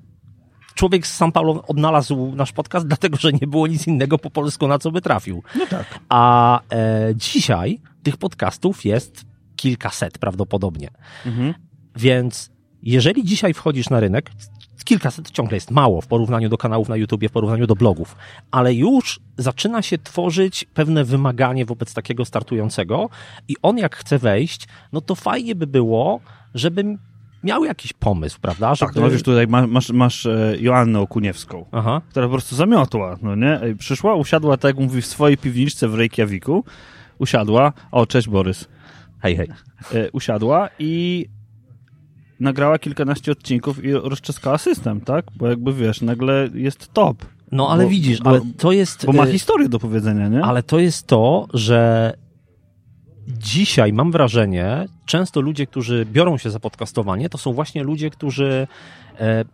człowiek 0.75 1.07
z 1.07 1.21
São 1.21 1.33
Paulo 1.33 1.65
odnalazł 1.67 2.33
nasz 2.37 2.53
podcast, 2.53 2.87
dlatego 2.87 3.17
że 3.17 3.33
nie 3.33 3.47
było 3.47 3.67
nic 3.67 3.87
innego 3.87 4.19
po 4.19 4.31
polsku, 4.31 4.69
na 4.69 4.79
co 4.79 4.91
by 4.91 5.01
trafił. 5.01 5.43
No 5.59 5.67
tak. 5.67 6.01
A 6.09 6.61
e, 6.71 7.13
dzisiaj 7.17 7.81
tych 8.03 8.17
podcastów 8.17 8.85
jest 8.85 9.25
kilkaset 9.57 10.19
prawdopodobnie. 10.19 10.89
Mhm. 11.27 11.55
Więc 11.97 12.51
jeżeli 12.83 13.25
dzisiaj 13.25 13.55
wchodzisz 13.55 13.91
na 13.91 14.01
rynek, 14.01 14.31
kilkaset 14.85 15.31
ciągle 15.31 15.57
jest 15.57 15.71
mało 15.71 16.01
w 16.01 16.07
porównaniu 16.07 16.49
do 16.49 16.59
kanałów 16.59 16.89
na 16.89 16.97
YouTubie, 16.97 17.29
w 17.29 17.33
porównaniu 17.33 17.67
do 17.67 17.75
blogów, 17.75 18.17
ale 18.51 18.75
już 18.75 19.21
zaczyna 19.37 19.83
się 19.83 19.99
tworzyć 19.99 20.65
pewne 20.75 21.05
wymaganie 21.05 21.67
wobec 21.67 21.95
takiego 21.95 22.25
startującego 22.25 23.09
i 23.49 23.57
on 23.63 23.79
jak 23.79 23.97
chce 23.97 24.19
wejść, 24.19 24.69
no 24.93 25.01
to 25.01 25.15
fajnie 25.15 25.55
by 25.55 25.67
było, 25.67 26.21
żeby 26.55 26.99
miał 27.45 27.65
jakiś 27.65 27.93
pomysł, 27.93 28.39
prawda? 28.41 28.75
Żeby... 28.75 28.93
Tak, 28.93 29.03
no 29.03 29.11
wiesz, 29.11 29.23
tutaj 29.23 29.47
ma- 29.47 29.67
masz, 29.67 29.91
masz 29.91 30.27
e, 30.27 30.55
Joannę 30.61 31.01
Okuniewską, 31.01 31.65
Aha. 31.73 32.01
która 32.11 32.27
po 32.27 32.33
prostu 32.33 32.57
zamiotła, 32.57 33.17
no 33.23 33.37
nie? 33.37 33.61
Ej, 33.63 33.77
Przyszła, 33.77 34.15
usiadła, 34.15 34.57
tak 34.57 34.77
jak 34.77 34.85
mówi, 34.87 35.03
w 35.03 35.07
swojej 35.07 35.37
piwniczce 35.39 35.89
w 35.89 35.95
Reykjaviku, 35.95 36.65
usiadła, 37.19 37.73
o, 37.91 38.07
cześć 38.07 38.29
Borys, 38.29 38.69
Hej, 39.21 39.37
hej. 39.37 39.49
e, 39.95 40.11
usiadła 40.11 40.69
i 40.79 41.27
nagrała 42.41 42.79
kilkanaście 42.79 43.33
odcinków 43.33 43.85
i 43.85 43.93
rozczaskała 43.93 44.59
system, 44.59 45.01
tak? 45.01 45.25
Bo 45.37 45.49
jakby, 45.49 45.73
wiesz, 45.73 46.01
nagle 46.01 46.49
jest 46.55 46.93
top. 46.93 47.25
No 47.53 47.69
ale 47.71 47.85
Bo- 47.85 47.91
widzisz, 47.91 48.19
ale 48.25 48.41
to 48.59 48.73
jest... 48.73 49.07
Bo 49.07 49.13
ma 49.13 49.25
e, 49.27 49.33
historię 49.33 49.69
do 49.69 49.79
powiedzenia, 49.79 50.29
nie? 50.29 50.45
Ale 50.45 50.63
to 50.63 50.79
jest 50.79 51.07
to, 51.07 51.47
że 51.55 52.13
dzisiaj 53.29 53.93
mam 53.93 54.13
wrażenie, 54.13 54.87
często 55.07 55.41
ludzie, 55.41 55.67
którzy 55.67 56.07
biorą 56.13 56.39
się 56.39 56.51
za 56.51 56.61
podcastowanie, 56.61 57.29
to 57.29 57.39
są 57.39 57.53
właśnie 57.53 57.83
ludzie, 57.83 58.11
którzy 58.11 58.67
e, 59.21 59.45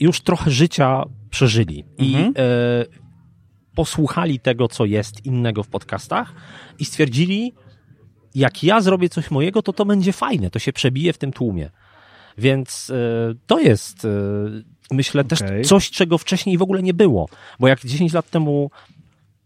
już 0.00 0.20
trochę 0.20 0.50
życia 0.50 1.02
przeżyli 1.30 1.84
i 1.98 2.14
Mhm. 2.14 2.34
e, 2.36 2.40
posłuchali 3.74 4.40
tego, 4.40 4.68
co 4.68 4.84
jest 4.84 5.26
innego 5.26 5.62
w 5.62 5.68
podcastach 5.68 6.34
i 6.78 6.84
stwierdzili, 6.84 7.52
jak 8.34 8.64
ja 8.64 8.80
zrobię 8.80 9.08
coś 9.08 9.30
mojego, 9.30 9.62
to 9.62 9.72
to 9.72 9.84
będzie 9.84 10.12
fajne, 10.12 10.50
to 10.50 10.58
się 10.58 10.72
przebije 10.72 11.12
w 11.12 11.18
tym 11.18 11.32
tłumie. 11.32 11.70
Więc 12.38 12.90
e, 12.90 12.94
to 13.46 13.58
jest, 13.60 14.06
myślę, 14.90 15.24
też 15.24 15.42
Okej. 15.42 15.64
coś, 15.64 15.90
czego 15.90 16.18
wcześniej 16.18 16.58
w 16.58 16.62
ogóle 16.62 16.82
nie 16.82 16.94
było. 16.94 17.28
Bo 17.60 17.68
jak 17.68 17.80
10 17.80 18.12
lat 18.12 18.30
temu 18.30 18.70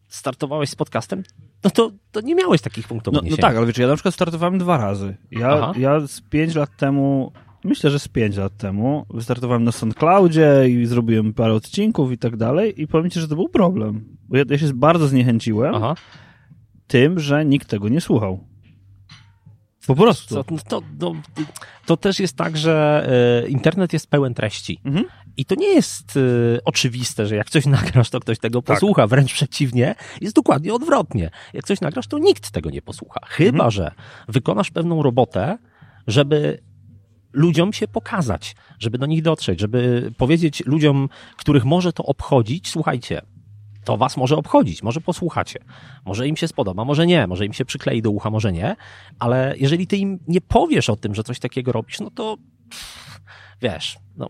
startowałeś 0.08 0.70
z 0.70 0.74
podcastem, 0.74 1.22
no 1.64 1.70
to, 1.70 1.90
to 2.12 2.20
nie 2.20 2.34
miałeś 2.34 2.60
takich 2.60 2.88
punktów 2.88 3.14
No, 3.14 3.20
no 3.30 3.36
tak, 3.36 3.56
ale 3.56 3.66
wiesz, 3.66 3.78
ja 3.78 3.86
na 3.86 3.94
przykład 3.94 4.14
startowałem 4.14 4.58
dwa 4.58 4.76
razy. 4.76 5.16
Ja, 5.30 5.48
Aha. 5.48 5.72
ja 5.78 6.06
z 6.06 6.20
pięć 6.20 6.54
lat 6.54 6.76
temu, 6.76 7.32
myślę, 7.64 7.90
że 7.90 7.98
z 7.98 8.08
pięć 8.08 8.36
lat 8.36 8.56
temu, 8.56 9.06
wystartowałem 9.10 9.64
na 9.64 9.72
SoundCloudzie 9.72 10.68
i 10.68 10.86
zrobiłem 10.86 11.34
parę 11.34 11.54
odcinków 11.54 12.12
i 12.12 12.18
tak 12.18 12.36
dalej 12.36 12.82
i 12.82 12.86
powiem 12.86 13.10
ci, 13.10 13.20
że 13.20 13.28
to 13.28 13.34
był 13.34 13.48
problem. 13.48 14.16
Bo 14.28 14.36
ja, 14.36 14.44
ja 14.50 14.58
się 14.58 14.74
bardzo 14.74 15.08
zniechęciłem 15.08 15.74
Aha. 15.74 15.94
tym, 16.86 17.18
że 17.18 17.44
nikt 17.44 17.68
tego 17.68 17.88
nie 17.88 18.00
słuchał. 18.00 18.47
Po 19.88 19.94
prostu. 19.94 20.34
Co, 20.34 20.44
no 20.50 20.58
to, 20.68 20.82
to, 20.98 21.14
to 21.86 21.96
też 21.96 22.20
jest 22.20 22.36
tak, 22.36 22.56
że 22.56 23.06
e, 23.44 23.48
internet 23.48 23.92
jest 23.92 24.10
pełen 24.10 24.34
treści. 24.34 24.80
Mhm. 24.84 25.04
I 25.36 25.44
to 25.44 25.54
nie 25.54 25.66
jest 25.68 26.16
e, 26.16 26.20
oczywiste, 26.64 27.26
że 27.26 27.36
jak 27.36 27.50
coś 27.50 27.66
nagrasz, 27.78 28.10
to 28.10 28.20
ktoś 28.20 28.38
tego 28.38 28.62
Tak. 28.62 28.76
posłucha. 28.76 29.06
Wręcz 29.06 29.32
przeciwnie, 29.32 29.94
jest 30.20 30.36
dokładnie 30.36 30.74
odwrotnie. 30.74 31.30
Jak 31.52 31.64
coś 31.64 31.80
nagrasz, 31.80 32.06
to 32.06 32.18
nikt 32.18 32.50
tego 32.50 32.70
nie 32.70 32.82
posłucha. 32.82 33.20
Chyba, 33.26 33.50
Mhm. 33.64 33.70
że 33.70 33.90
wykonasz 34.28 34.70
pewną 34.70 35.02
robotę, 35.02 35.58
żeby 36.06 36.62
ludziom 37.32 37.72
się 37.72 37.88
pokazać, 37.88 38.56
żeby 38.78 38.98
do 38.98 39.06
nich 39.06 39.22
dotrzeć, 39.22 39.60
żeby 39.60 40.12
powiedzieć 40.16 40.62
ludziom, 40.66 41.08
których 41.36 41.64
może 41.64 41.92
to 41.92 42.02
obchodzić, 42.04 42.70
słuchajcie, 42.70 43.22
to 43.88 43.96
was 43.96 44.16
może 44.16 44.36
obchodzić, 44.36 44.82
może 44.82 45.00
posłuchacie, 45.00 45.58
może 46.04 46.28
im 46.28 46.36
się 46.36 46.48
spodoba, 46.48 46.84
może 46.84 47.06
nie, 47.06 47.26
może 47.26 47.46
im 47.46 47.52
się 47.52 47.64
przyklei 47.64 48.02
do 48.02 48.10
ucha, 48.10 48.30
może 48.30 48.52
nie, 48.52 48.76
ale 49.18 49.54
jeżeli 49.58 49.86
ty 49.86 49.96
im 49.96 50.18
nie 50.28 50.40
powiesz 50.40 50.90
o 50.90 50.96
tym, 50.96 51.14
że 51.14 51.24
coś 51.24 51.38
takiego 51.38 51.72
robisz, 51.72 52.00
no 52.00 52.10
to 52.10 52.36
pff, 52.70 53.20
wiesz, 53.62 53.98
no 54.16 54.28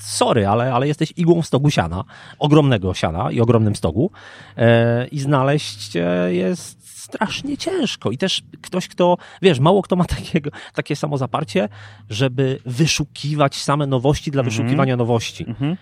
sorry, 0.00 0.46
ale, 0.46 0.74
ale 0.74 0.88
jesteś 0.88 1.12
igłą 1.16 1.42
w 1.42 1.46
stogu 1.46 1.70
siana, 1.70 2.04
ogromnego 2.38 2.94
siana 2.94 3.30
i 3.30 3.40
ogromnym 3.40 3.76
stogu 3.76 4.10
e, 4.56 5.06
i 5.06 5.18
znaleźć 5.18 5.88
cię 5.88 6.08
jest 6.30 6.98
strasznie 6.98 7.56
ciężko. 7.56 8.10
I 8.10 8.18
też 8.18 8.42
ktoś, 8.62 8.88
kto, 8.88 9.16
wiesz, 9.42 9.60
mało 9.60 9.82
kto 9.82 9.96
ma 9.96 10.04
takiego, 10.18 10.50
takie 10.74 10.96
samo 10.96 11.18
zaparcie, 11.18 11.68
żeby 12.10 12.58
wyszukiwać 12.66 13.62
same 13.62 13.86
nowości 13.86 14.30
dla 14.30 14.40
Mhm. 14.40 14.50
wyszukiwania 14.50 14.96
nowości. 14.96 15.44
Mhm. 15.48 15.76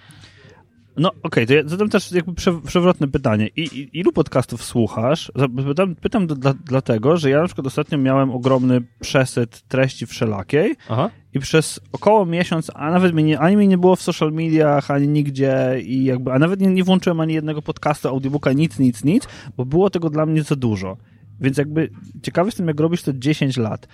No 0.96 1.11
okej, 1.22 1.46
to 1.46 1.54
ja 1.54 1.62
zadam 1.66 1.88
też 1.88 2.12
jakby 2.12 2.34
prze, 2.34 2.61
przewrotne 2.61 3.08
pytanie. 3.08 3.49
I, 3.56 3.61
i, 3.61 3.99
ilu 3.99 4.12
podcastów 4.12 4.64
słuchasz? 4.64 5.32
Pytam, 5.66 5.94
pytam 5.94 6.26
do, 6.26 6.34
dla, 6.34 6.54
dlatego, 6.64 7.16
że 7.16 7.30
ja 7.30 7.40
na 7.40 7.46
przykład 7.46 7.66
ostatnio 7.66 7.99
miałem 7.99 8.30
ogromny 8.30 8.80
przesyt 9.00 9.62
treści 9.68 10.06
wszelakiej 10.06 10.76
Aha. 10.88 11.11
i 11.34 11.40
przez 11.40 11.80
około 11.92 12.26
miesiąc, 12.26 12.70
a 12.75 12.90
nawet 12.90 13.12
mnie 13.14 13.25
nie, 13.25 13.38
ani 13.38 13.56
mnie 13.56 13.66
nie 13.66 13.78
było 13.78 13.96
w 13.96 14.02
social 14.02 14.32
mediach, 14.32 14.90
ani 14.90 15.08
nigdzie 15.08 15.80
i 15.84 16.04
jakby, 16.04 16.32
a 16.32 16.38
nawet 16.38 16.61
nie, 16.61 16.68
nie 16.68 16.84
włączyłem 16.84 17.20
ani 17.20 17.34
jednego 17.34 17.62
podcastu, 17.62 18.08
audiobooka, 18.08 18.52
nic, 18.52 18.78
nic, 18.78 19.04
nic, 19.04 19.28
bo 19.56 19.64
było 19.64 19.90
tego 19.90 20.11
dla 20.11 20.26
mnie 20.26 20.42
za 20.42 20.56
dużo. 20.56 20.96
Więc 21.40 21.58
jakby 21.58 21.90
ciekawy 22.22 22.49
jestem, 22.49 22.68
jak 22.68 22.80
robisz 22.80 23.02
to 23.02 23.12
10 23.12 23.56
lat. 23.56 23.88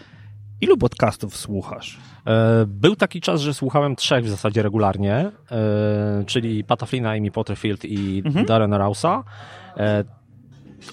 Ilu 0.61 0.77
podcastów 0.77 1.37
słuchasz? 1.37 1.99
E, 2.27 2.65
Był 2.67 2.97
taki 2.97 3.21
czas, 3.21 3.41
że 3.41 3.55
słuchałem 3.55 3.97
trzech 3.97 4.25
w 4.25 4.29
zasadzie 4.29 4.62
regularnie, 4.62 5.15
e, 5.50 6.25
czyli 6.27 6.65
Pata 6.65 6.87
Flina, 6.87 7.11
Amy 7.11 7.31
Potterfield 7.31 7.85
i 7.85 8.23
Mhm. 8.27 8.47
Darrena 8.47 8.79
Rausa. 8.79 9.25
E, 9.77 10.05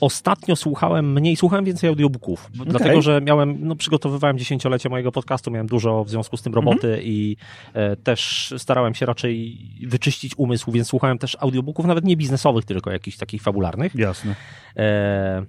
Ostatnio 0.01 0.55
słuchałem 0.55 1.13
mniej, 1.13 1.35
słuchałem 1.35 1.65
więcej 1.65 1.89
audiobooków, 1.89 2.49
bo- 2.57 2.65
dlatego 2.65 3.01
że 3.01 3.21
miałem, 3.21 3.57
no 3.67 3.75
przygotowywałem 3.75 4.37
dziesięciolecie 4.37 4.89
mojego 4.89 5.11
podcastu, 5.11 5.51
miałem 5.51 5.67
dużo 5.67 6.03
w 6.03 6.09
związku 6.09 6.37
z 6.37 6.41
tym 6.41 6.53
roboty 6.53 6.87
Mhm. 6.87 7.03
i 7.03 7.09
i 7.15 7.37
e, 7.73 7.95
też 7.95 8.53
starałem 8.57 8.93
się 8.93 9.05
raczej 9.05 9.57
wyczyścić 9.87 10.31
umysł, 10.37 10.71
więc 10.71 10.87
słuchałem 10.87 11.17
też 11.17 11.37
audiobooków, 11.39 11.85
nawet 11.85 12.05
nie 12.05 12.17
biznesowych, 12.17 12.65
tylko 12.65 12.91
jakichś 12.91 13.17
takich 13.17 13.41
fabularnych. 13.41 13.95
Jasne. 13.95 14.35
E, 14.77 15.45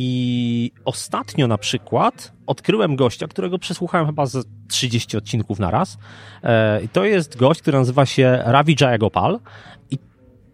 I 0.00 0.72
ostatnio 0.84 1.46
na 1.46 1.58
przykład 1.58 2.32
odkryłem 2.46 2.96
gościa, 2.96 3.26
którego 3.28 3.58
przesłuchałem 3.58 4.06
chyba 4.06 4.26
z 4.26 4.46
30 4.68 5.16
odcinków 5.16 5.58
na 5.58 5.70
raz. 5.70 5.98
E, 6.42 6.82
I 6.82 6.88
to 6.88 7.04
jest 7.04 7.36
gość, 7.36 7.62
który 7.62 7.78
nazywa 7.78 8.06
się 8.06 8.42
Ravi 8.44 8.76
Jayagopal. 8.80 9.40
I 9.90 9.98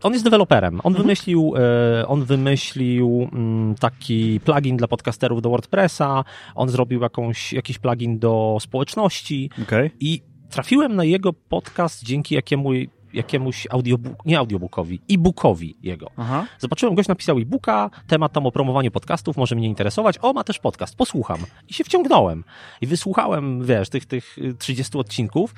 on 0.03 0.13
jest 0.13 0.25
deweloperem. 0.25 0.81
On 0.85 0.95
wymyślił, 0.95 1.55
e, 1.57 2.09
on 2.09 2.25
wymyślił 2.25 3.29
mm, 3.33 3.75
taki 3.75 4.41
plugin 4.45 4.77
dla 4.77 4.89
podcasterów 4.89 5.43
do 5.43 5.51
WordPressa. 5.51 6.25
On 6.55 6.69
zrobił 6.69 7.01
jakąś, 7.01 7.53
jakiś 7.53 7.79
plugin 7.79 8.19
do 8.19 8.57
społeczności. 8.61 9.51
Okej. 9.63 9.91
I 10.01 10.23
trafiłem 10.51 10.97
na 10.97 11.05
jego 11.05 11.33
podcast 11.33 12.05
dzięki 12.05 12.35
jakiemu, 12.35 12.71
jakiemuś 13.15 13.67
audiobook, 13.71 14.27
nie 14.27 14.39
audiobookowi, 14.39 15.01
e-bookowi 15.11 15.77
jego. 15.83 16.11
Aha. 16.17 16.47
Zobaczyłem, 16.59 16.95
gość 16.95 17.09
napisał 17.09 17.39
e-booka, 17.39 17.91
temat 18.07 18.33
tam 18.33 18.47
o 18.47 18.53
promowaniu 18.53 18.91
podcastów 18.91 19.37
może 19.37 19.55
mnie 19.55 19.69
interesować. 19.69 20.19
O, 20.23 20.33
ma 20.33 20.45
też 20.45 20.59
podcast, 20.59 20.97
posłucham. 20.97 21.39
I 21.69 21.75
się 21.75 21.85
wciągnąłem. 21.85 22.45
I 22.81 22.87
wysłuchałem, 22.87 23.65
wiesz, 23.65 23.89
tych, 23.89 24.07
tych 24.07 24.39
y, 24.39 24.55
30 24.55 24.99
odcinków. 24.99 25.55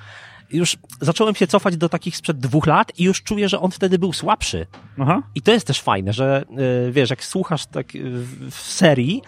I 0.51 0.57
już 0.57 0.77
zacząłem 1.01 1.35
się 1.35 1.47
cofać 1.47 1.77
do 1.77 1.89
takich 1.89 2.17
sprzed 2.17 2.39
dwóch 2.39 2.67
lat 2.67 2.93
i 2.99 3.05
już 3.05 3.23
czuję, 3.23 3.49
że 3.49 3.61
on 3.61 3.71
wtedy 3.71 3.99
był 3.99 4.13
słabszy. 4.13 4.67
Aha. 4.99 5.23
I 5.35 5.43
to 5.43 5.53
jest 5.53 5.67
też 5.67 5.81
fajne, 5.81 6.13
że 6.13 6.45
y, 6.89 6.93
wiesz, 6.93 7.11
jak 7.11 7.25
słuchasz 7.25 7.67
tak 7.67 7.95
y, 7.95 8.01
w 8.51 8.55
serii 8.55 9.23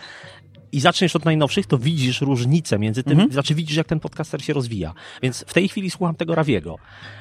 i 0.73 0.81
zaczniesz 0.81 1.17
od 1.17 1.25
najnowszych, 1.25 1.67
to 1.67 1.79
widzisz 1.79 2.21
różnicę 2.21 2.79
między 2.79 3.03
tym, 3.03 3.13
Mhm. 3.13 3.33
znaczy 3.33 3.55
widzisz, 3.55 3.77
jak 3.77 3.87
ten 3.87 4.01
podcaster 4.01 4.45
się 4.45 4.53
rozwija. 4.53 4.93
Więc 5.23 5.45
w 5.47 5.53
tej 5.55 5.69
chwili 5.69 5.91
słucham 5.91 6.15
tego 6.15 6.35
Rawiego. 6.35 6.77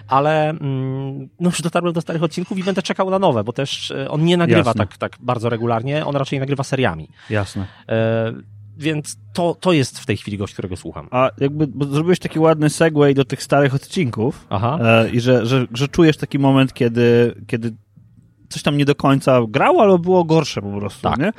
Ale 0.07 0.49
mm, 0.49 1.29
no 1.39 1.49
już 1.49 1.61
dotarłem 1.61 1.93
do 1.93 2.01
starych 2.01 2.23
odcinków 2.23 2.57
i 2.57 2.63
będę 2.63 2.81
czekał 2.81 3.09
na 3.09 3.19
nowe, 3.19 3.43
bo 3.43 3.53
też 3.53 3.91
y, 3.91 4.09
on 4.09 4.25
nie 4.25 4.37
nagrywa 4.37 4.59
Jasne. 4.69 4.73
tak, 4.87 4.97
tak 4.97 5.17
bardzo 5.19 5.49
regularnie, 5.49 6.05
on 6.05 6.15
raczej 6.15 6.39
nagrywa 6.39 6.63
seriami. 6.63 7.09
Jasne. 7.29 7.65
E, 7.89 8.33
więc 8.77 9.17
to, 9.33 9.55
to 9.59 9.73
jest 9.73 9.99
w 9.99 10.05
tej 10.05 10.17
chwili 10.17 10.37
gość, 10.37 10.53
którego 10.53 10.75
słucham. 10.75 11.07
A 11.11 11.29
jakby, 11.37 11.67
zrobiłeś 11.91 12.19
taki 12.19 12.39
ładny 12.39 12.69
segway 12.69 13.13
do 13.15 13.25
tych 13.25 13.43
starych 13.43 13.75
odcinków 13.75 14.45
Aha. 14.49 14.79
e, 14.81 15.09
i 15.09 15.19
że, 15.19 15.45
że, 15.45 15.65
że 15.73 15.87
czujesz 15.87 16.17
taki 16.17 16.39
moment, 16.39 16.73
kiedy, 16.73 17.35
kiedy 17.47 17.73
coś 18.49 18.63
tam 18.63 18.77
nie 18.77 18.85
do 18.85 18.95
końca 18.95 19.39
grało, 19.47 19.81
ale 19.83 19.99
było 19.99 20.23
gorsze 20.23 20.61
po 20.61 20.71
prostu, 20.79 21.01
Tak. 21.01 21.19
nie? 21.19 21.31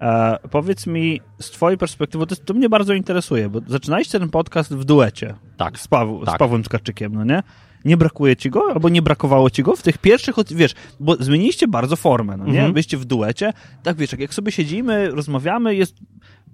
E, 0.00 0.38
powiedz 0.50 0.86
mi 0.86 1.20
z 1.40 1.50
twojej 1.50 1.78
perspektywy, 1.78 2.26
to, 2.26 2.36
to 2.36 2.54
mnie 2.54 2.68
bardzo 2.68 2.94
interesuje, 2.94 3.48
bo 3.48 3.60
zaczynaliście 3.66 4.18
ten 4.20 4.28
podcast 4.28 4.74
w 4.74 4.84
duecie. 4.84 5.34
Tak. 5.56 5.78
Z, 5.78 5.88
Paw- 5.88 6.24
Tak. 6.24 6.34
z 6.36 6.38
Pawłem 6.38 6.62
Tkaczykiem, 6.62 7.14
no 7.14 7.24
nie? 7.24 7.42
Nie 7.84 7.96
brakuje 7.96 8.36
ci 8.36 8.50
go, 8.50 8.62
albo 8.74 8.88
nie 8.88 9.02
brakowało 9.02 9.50
ci 9.50 9.62
go 9.62 9.76
w 9.76 9.82
tych 9.82 9.98
pierwszych, 9.98 10.34
wiesz, 10.50 10.74
bo 11.00 11.16
zmieniliście 11.16 11.68
bardzo 11.68 11.96
formę, 11.96 12.36
no 12.36 12.44
nie? 12.44 12.50
Mhm. 12.50 12.72
Byście 12.72 12.96
w 12.96 13.04
duecie, 13.04 13.52
tak 13.82 13.96
wiesz, 13.96 14.12
jak, 14.18 14.34
sobie 14.34 14.52
siedzimy, 14.52 15.10
rozmawiamy, 15.10 15.74
jest, 15.74 15.96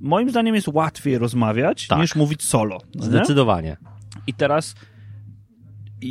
moim 0.01 0.31
zdaniem 0.31 0.55
jest 0.55 0.69
łatwiej 0.69 1.19
rozmawiać 1.19 1.87
Tak. 1.89 1.99
niż 1.99 2.17
mówić 2.17 2.43
solo. 2.43 2.79
No 2.95 3.01
nie? 3.01 3.07
Zdecydowanie. 3.07 3.77
I 4.27 4.35
teraz 4.35 4.75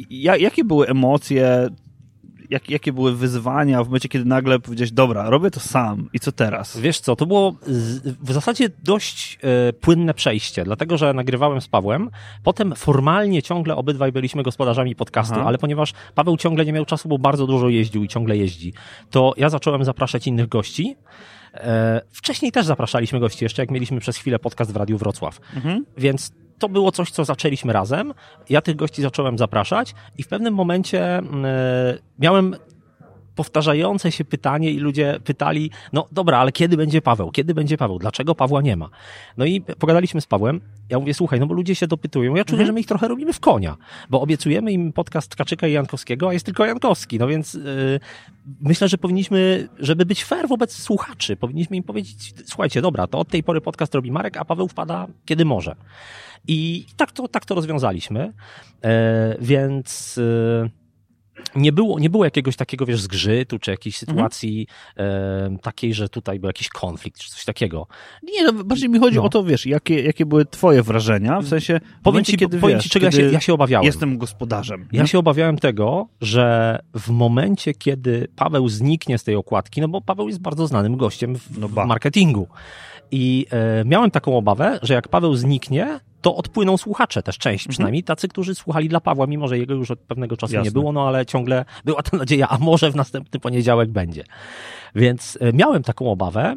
ja, 0.09 0.37
jakie 0.37 0.63
były 0.63 0.87
emocje, 0.87 1.67
jak, 2.51 2.69
jakie 2.69 2.93
były 2.93 3.15
wyzwania 3.15 3.83
w 3.83 3.87
momencie, 3.87 4.09
kiedy 4.09 4.25
nagle 4.25 4.59
powiedziałeś, 4.59 4.91
dobra, 4.91 5.29
robię 5.29 5.51
to 5.51 5.59
sam 5.59 6.09
i 6.13 6.19
co 6.19 6.31
teraz? 6.31 6.77
Wiesz 6.77 6.99
co, 6.99 7.15
to 7.15 7.25
było 7.25 7.55
w 8.21 8.31
zasadzie 8.31 8.69
dość 8.83 9.39
e, 9.69 9.73
płynne 9.73 10.13
przejście, 10.13 10.63
dlatego 10.63 10.97
że 10.97 11.13
nagrywałem 11.13 11.61
z 11.61 11.67
Pawłem. 11.67 12.09
Potem 12.43 12.75
formalnie 12.75 13.43
ciągle 13.43 13.75
obydwaj 13.75 14.11
byliśmy 14.11 14.43
gospodarzami 14.43 14.95
podcastu, 14.95 15.35
Aha. 15.37 15.43
ale 15.47 15.57
ponieważ 15.57 15.93
Paweł 16.15 16.37
ciągle 16.37 16.65
nie 16.65 16.73
miał 16.73 16.85
czasu, 16.85 17.09
bo 17.09 17.17
bardzo 17.17 17.47
dużo 17.47 17.69
jeździł 17.69 18.03
i 18.03 18.07
ciągle 18.07 18.37
jeździ, 18.37 18.73
to 19.09 19.33
ja 19.37 19.49
zacząłem 19.49 19.85
zapraszać 19.85 20.27
innych 20.27 20.47
gości. 20.47 20.95
E, 21.53 22.01
wcześniej 22.11 22.51
też 22.51 22.65
zapraszaliśmy 22.65 23.19
gości, 23.19 23.45
jeszcze 23.45 23.61
jak 23.61 23.71
mieliśmy 23.71 23.99
przez 23.99 24.17
chwilę 24.17 24.39
podcast 24.39 24.73
w 24.73 24.75
Radiu 24.75 24.97
Wrocław. 24.97 25.39
Mhm. 25.55 25.85
Więc 25.97 26.31
to 26.61 26.69
było 26.69 26.91
coś, 26.91 27.11
co 27.11 27.25
zaczęliśmy 27.25 27.73
razem. 27.73 28.13
Ja 28.49 28.61
tych 28.61 28.75
gości 28.75 29.01
zacząłem 29.01 29.37
zapraszać 29.37 29.95
i 30.17 30.23
w 30.23 30.27
pewnym 30.27 30.53
momencie 30.53 31.17
mm, 31.17 31.45
e, 31.45 31.49
miałem 32.19 32.55
powtarzające 33.35 34.11
się 34.11 34.25
pytanie 34.25 34.71
i 34.71 34.79
ludzie 34.79 35.19
pytali, 35.23 35.71
no 35.93 36.07
dobra, 36.11 36.37
ale 36.37 36.51
kiedy 36.51 36.77
będzie 36.77 37.01
Paweł? 37.01 37.31
Kiedy 37.31 37.53
będzie 37.53 37.77
Paweł? 37.77 37.99
Dlaczego 37.99 38.35
Pawła 38.35 38.61
nie 38.61 38.75
ma? 38.75 38.89
No 39.37 39.45
i 39.45 39.61
pogadaliśmy 39.61 40.21
z 40.21 40.25
Pawłem. 40.25 40.61
Ja 40.89 40.99
mówię, 40.99 41.13
słuchaj, 41.13 41.39
no 41.39 41.47
bo 41.47 41.53
ludzie 41.53 41.75
się 41.75 41.87
dopytują. 41.87 42.35
Ja 42.35 42.45
czuję, 42.45 42.65
że 42.65 42.71
my 42.71 42.79
ich 42.79 42.85
trochę 42.85 43.07
robimy 43.07 43.33
w 43.33 43.39
konia, 43.39 43.77
bo 44.09 44.21
obiecujemy 44.21 44.71
im 44.71 44.93
podcast 44.93 45.35
Kaczyka 45.35 45.67
i 45.67 45.71
Jankowskiego, 45.71 46.29
a 46.29 46.33
jest 46.33 46.45
tylko 46.45 46.65
Jankowski. 46.65 47.19
No 47.19 47.27
więc 47.27 47.53
yy, 47.53 47.99
myślę, 48.61 48.87
że 48.87 48.97
powinniśmy, 48.97 49.69
żeby 49.79 50.05
być 50.05 50.23
fair 50.23 50.47
wobec 50.47 50.73
słuchaczy, 50.73 51.35
powinniśmy 51.35 51.77
im 51.77 51.83
powiedzieć, 51.83 52.33
słuchajcie, 52.45 52.81
dobra, 52.81 53.07
to 53.07 53.19
od 53.19 53.27
tej 53.27 53.43
pory 53.43 53.61
podcast 53.61 53.95
robi 53.95 54.11
Marek, 54.11 54.37
a 54.37 54.45
Paweł 54.45 54.67
wpada 54.67 55.07
kiedy 55.25 55.45
może. 55.45 55.75
I 56.47 56.85
tak 56.97 57.11
to, 57.11 57.27
tak 57.27 57.45
to 57.45 57.55
rozwiązaliśmy. 57.55 58.33
E, 58.83 59.35
więc 59.39 60.17
e, 60.17 60.80
nie 61.55 61.71
było, 61.71 61.99
nie 61.99 62.09
było 62.09 62.25
jakiegoś 62.25 62.55
takiego, 62.55 62.85
wiesz, 62.85 63.01
zgrzytu, 63.01 63.59
czy 63.59 63.71
jakiejś 63.71 63.97
sytuacji 63.97 64.67
e, 64.97 65.57
takiej, 65.61 65.93
że 65.93 66.09
tutaj 66.09 66.39
był 66.39 66.47
jakiś 66.47 66.69
konflikt, 66.69 67.19
czy 67.19 67.29
coś 67.29 67.45
takiego. 67.45 67.87
Nie, 68.23 68.43
no, 68.43 68.63
bardziej 68.63 68.89
mi 68.89 68.99
chodzi 68.99 69.17
No. 69.17 69.23
o 69.23 69.29
to, 69.29 69.43
wiesz, 69.43 69.65
jakie, 69.65 70.01
jakie 70.03 70.25
były 70.25 70.45
twoje 70.45 70.83
wrażenia, 70.83 71.39
w 71.41 71.47
sensie, 71.47 71.79
Powiem 72.03 72.23
ci, 72.23 72.37
kiedy 72.37 72.59
powiem 72.59 72.77
wiesz, 72.77 72.83
ci 72.83 72.89
czego 72.89 73.05
ja 73.05 73.11
się, 73.11 73.21
ja 73.21 73.39
się 73.39 73.53
obawiałem. 73.53 73.85
jestem 73.85 74.17
gospodarzem. 74.17 74.87
Ja 74.91 75.01
nie? 75.01 75.07
się 75.07 75.19
obawiałem 75.19 75.57
tego, 75.57 76.07
że 76.21 76.79
w 76.93 77.09
momencie, 77.09 77.73
kiedy 77.73 78.27
Paweł 78.35 78.69
zniknie 78.69 79.17
z 79.17 79.23
tej 79.23 79.35
okładki, 79.35 79.81
no 79.81 79.87
bo 79.87 80.01
Paweł 80.01 80.27
jest 80.27 80.41
bardzo 80.41 80.67
znanym 80.67 80.97
gościem 80.97 81.35
w, 81.35 81.57
No 81.57 81.67
w 81.67 81.73
marketingu. 81.75 82.47
I 83.11 83.45
e, 83.51 83.85
miałem 83.85 84.11
taką 84.11 84.37
obawę, 84.37 84.79
że 84.81 84.93
jak 84.93 85.07
Paweł 85.07 85.35
zniknie, 85.35 85.99
to 86.21 86.35
odpłyną 86.35 86.77
słuchacze 86.77 87.23
też, 87.23 87.37
część 87.37 87.67
przynajmniej, 87.67 88.03
tacy, 88.03 88.27
którzy 88.27 88.55
słuchali 88.55 88.89
dla 88.89 88.99
Pawła, 88.99 89.27
mimo 89.27 89.47
że 89.47 89.57
jego 89.57 89.73
już 89.73 89.91
od 89.91 89.99
pewnego 89.99 90.37
czasu 90.37 90.53
Jasne. 90.53 90.65
nie 90.65 90.71
było, 90.71 90.91
no 90.91 91.07
ale 91.07 91.25
ciągle 91.25 91.65
była 91.85 92.03
ta 92.03 92.17
nadzieja, 92.17 92.47
a 92.49 92.57
może 92.57 92.91
w 92.91 92.95
następny 92.95 93.39
poniedziałek 93.39 93.89
będzie. 93.89 94.23
Więc 94.95 95.37
e, 95.41 95.53
miałem 95.53 95.83
taką 95.83 96.11
obawę, 96.11 96.55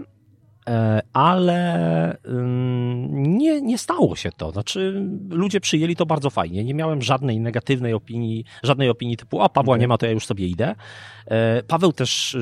e, 0.68 1.02
ale 1.12 2.16
ym, 2.26 3.36
nie, 3.38 3.62
nie 3.62 3.78
stało 3.78 4.16
się 4.16 4.30
to. 4.36 4.50
Znaczy, 4.50 5.06
ludzie 5.30 5.60
przyjęli 5.60 5.96
to 5.96 6.06
bardzo 6.06 6.30
fajnie. 6.30 6.64
Nie 6.64 6.74
miałem 6.74 7.02
żadnej 7.02 7.40
negatywnej 7.40 7.94
opinii, 7.94 8.44
żadnej 8.62 8.88
opinii 8.88 9.16
typu, 9.16 9.42
a 9.42 9.48
Pawła 9.48 9.74
Okej. 9.74 9.80
nie 9.80 9.88
ma, 9.88 9.98
to 9.98 10.06
ja 10.06 10.12
już 10.12 10.26
sobie 10.26 10.46
idę. 10.46 10.74
E, 11.26 11.62
Paweł 11.62 11.92
też. 11.92 12.36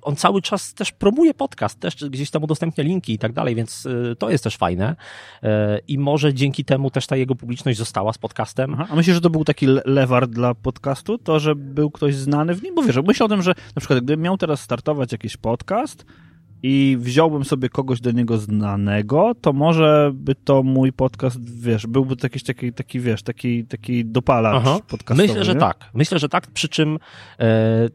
Y, 0.00 0.04
On 0.04 0.16
cały 0.16 0.42
czas 0.42 0.74
też 0.74 0.92
promuje 0.92 1.34
podcast, 1.34 1.80
też 1.80 1.96
gdzieś 2.10 2.30
tam 2.30 2.44
udostępnia 2.44 2.84
linki 2.84 3.12
i 3.12 3.18
tak 3.18 3.32
dalej, 3.32 3.54
więc 3.54 3.86
y, 3.86 4.16
to 4.18 4.30
jest 4.30 4.44
też 4.44 4.56
fajne. 4.56 4.96
E, 5.42 5.78
I 5.88 5.98
może 5.98 6.34
dzięki 6.34 6.64
temu 6.64 6.90
też 6.90 7.06
ta 7.06 7.16
jego 7.16 7.34
publiczność 7.34 7.78
została 7.78 8.12
z 8.12 8.18
podcastem. 8.18 8.74
Aha. 8.74 8.86
A 8.90 8.96
myślisz, 8.96 9.14
że 9.14 9.20
to 9.20 9.30
był 9.30 9.44
taki 9.44 9.66
le- 9.66 9.82
lewar 9.84 10.28
dla 10.28 10.54
podcastu? 10.54 11.18
To, 11.18 11.40
że 11.40 11.54
był 11.54 11.90
ktoś 11.90 12.14
znany 12.14 12.54
w 12.54 12.62
nim? 12.62 12.74
Bo 12.74 12.82
wiesz, 12.82 12.96
myślę 13.06 13.26
o 13.26 13.28
tym, 13.28 13.42
że 13.42 13.54
na 13.76 13.80
przykład 13.80 13.98
gdybym 14.04 14.20
miał 14.24 14.36
teraz 14.36 14.60
startować 14.60 15.12
jakiś 15.12 15.36
podcast 15.36 16.04
i 16.62 16.96
wziąłbym 17.00 17.44
sobie 17.44 17.68
kogoś 17.68 18.00
do 18.00 18.10
niego 18.10 18.38
znanego, 18.38 19.32
to 19.40 19.52
może 19.52 20.10
by 20.14 20.34
to 20.34 20.62
mój 20.62 20.92
podcast, 20.92 21.60
wiesz, 21.60 21.86
byłby 21.86 22.16
to 22.16 22.26
jakiś 22.26 22.42
taki, 22.42 22.72
taki 22.72 23.00
wiesz, 23.00 23.22
taki, 23.22 23.64
taki 23.64 24.04
dopalacz 24.04 24.56
Aha. 24.66 24.78
podcastowy. 24.88 25.28
Myślę, 25.28 25.44
że 25.44 25.54
nie? 25.54 25.60
tak. 25.60 25.90
Myślę, 25.94 26.18
że 26.18 26.28
tak, 26.28 26.46
przy 26.46 26.68
czym 26.68 26.98
e, 27.38 27.88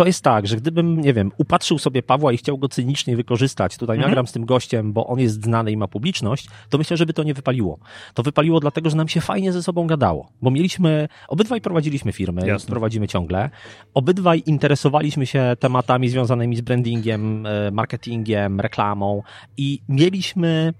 to 0.00 0.06
jest 0.06 0.24
tak, 0.24 0.46
że 0.46 0.56
gdybym, 0.56 1.00
nie 1.00 1.12
wiem, 1.14 1.32
upatrzył 1.38 1.78
sobie 1.78 2.02
Pawła 2.02 2.32
i 2.32 2.36
chciał 2.36 2.58
go 2.58 2.68
cynicznie 2.68 3.16
wykorzystać, 3.16 3.76
tutaj 3.76 3.96
Mhm. 3.96 4.10
nagram 4.10 4.26
z 4.26 4.32
tym 4.32 4.44
gościem, 4.46 4.92
bo 4.92 5.06
on 5.06 5.18
jest 5.20 5.44
znany 5.44 5.70
i 5.72 5.76
ma 5.76 5.88
publiczność, 5.88 6.48
to 6.68 6.78
myślę, 6.78 6.96
żeby 6.96 7.12
to 7.12 7.22
nie 7.22 7.34
wypaliło. 7.34 7.78
To 8.14 8.22
wypaliło 8.22 8.60
dlatego, 8.60 8.90
że 8.90 8.96
nam 8.96 9.08
się 9.08 9.20
fajnie 9.20 9.52
ze 9.52 9.62
sobą 9.62 9.86
gadało, 9.86 10.28
bo 10.42 10.50
mieliśmy, 10.50 11.08
obydwaj 11.28 11.60
prowadziliśmy 11.60 12.12
firmy, 12.12 12.46
Jasne. 12.46 12.70
prowadzimy 12.70 13.08
ciągle, 13.08 13.50
obydwaj 13.94 14.42
interesowaliśmy 14.46 15.26
się 15.26 15.56
tematami 15.58 16.08
związanymi 16.08 16.56
z 16.56 16.60
brandingiem, 16.60 17.46
e, 17.46 17.70
marketingiem, 17.70 18.60
reklamą 18.60 19.22
i 19.56 19.80
mieliśmy 19.88 20.74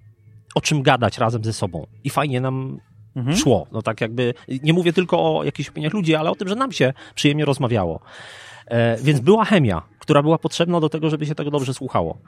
o 0.54 0.61
czym 0.61 0.83
gadać 0.83 1.18
razem 1.18 1.44
ze 1.44 1.52
sobą 1.52 1.87
i 2.04 2.11
fajnie 2.11 2.40
nam 2.40 2.80
Mhm. 3.16 3.37
szło. 3.37 3.66
No 3.72 3.83
tak 3.83 4.00
jakby, 4.00 4.35
nie 4.62 4.72
mówię 4.72 4.92
tylko 4.92 5.38
o 5.38 5.44
jakichś 5.44 5.68
opiniach 5.68 5.92
ludzi, 5.92 6.14
ale 6.14 6.30
o 6.30 6.35
tym, 6.35 6.48
że 6.48 6.54
nam 6.54 6.72
się 6.72 6.92
przyjemnie 7.14 7.44
rozmawiało. 7.44 8.00
E, 8.70 8.96
więc 9.02 9.20
była 9.20 9.44
chemia, 9.44 9.83
która 9.98 10.22
była 10.22 10.38
potrzebna 10.38 10.80
do 10.80 10.88
tego, 10.88 11.11
żeby 11.11 11.26
się 11.26 11.35
tego 11.35 11.50
dobrze 11.50 11.74
słuchało. 11.74 12.18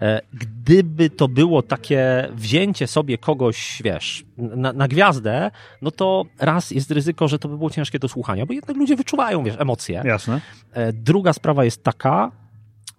E, 0.00 0.20
gdyby 0.32 1.10
to 1.10 1.28
było 1.28 1.62
takie 1.62 2.28
wzięcie 2.34 2.86
sobie 2.86 3.18
kogoś, 3.18 3.82
wiesz, 3.84 4.24
na, 4.36 4.72
na 4.72 4.88
gwiazdę, 4.88 5.50
no 5.82 5.90
to 5.90 6.24
raz 6.38 6.70
jest 6.70 6.90
ryzyko, 6.90 7.28
że 7.28 7.38
to 7.38 7.48
by 7.48 7.58
było 7.58 7.70
ciężkie 7.70 7.98
do 7.98 8.08
słuchania, 8.08 8.46
bo 8.46 8.52
jednak 8.52 8.76
ludzie 8.76 8.96
wyczuwają, 8.96 9.44
wiesz, 9.44 9.56
emocje. 9.58 10.02
Jasne. 10.04 10.40
E, 10.72 10.92
Druga 10.92 11.32
sprawa 11.32 11.64
jest 11.64 11.84
taka, 11.84 12.32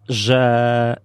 że 0.10 0.98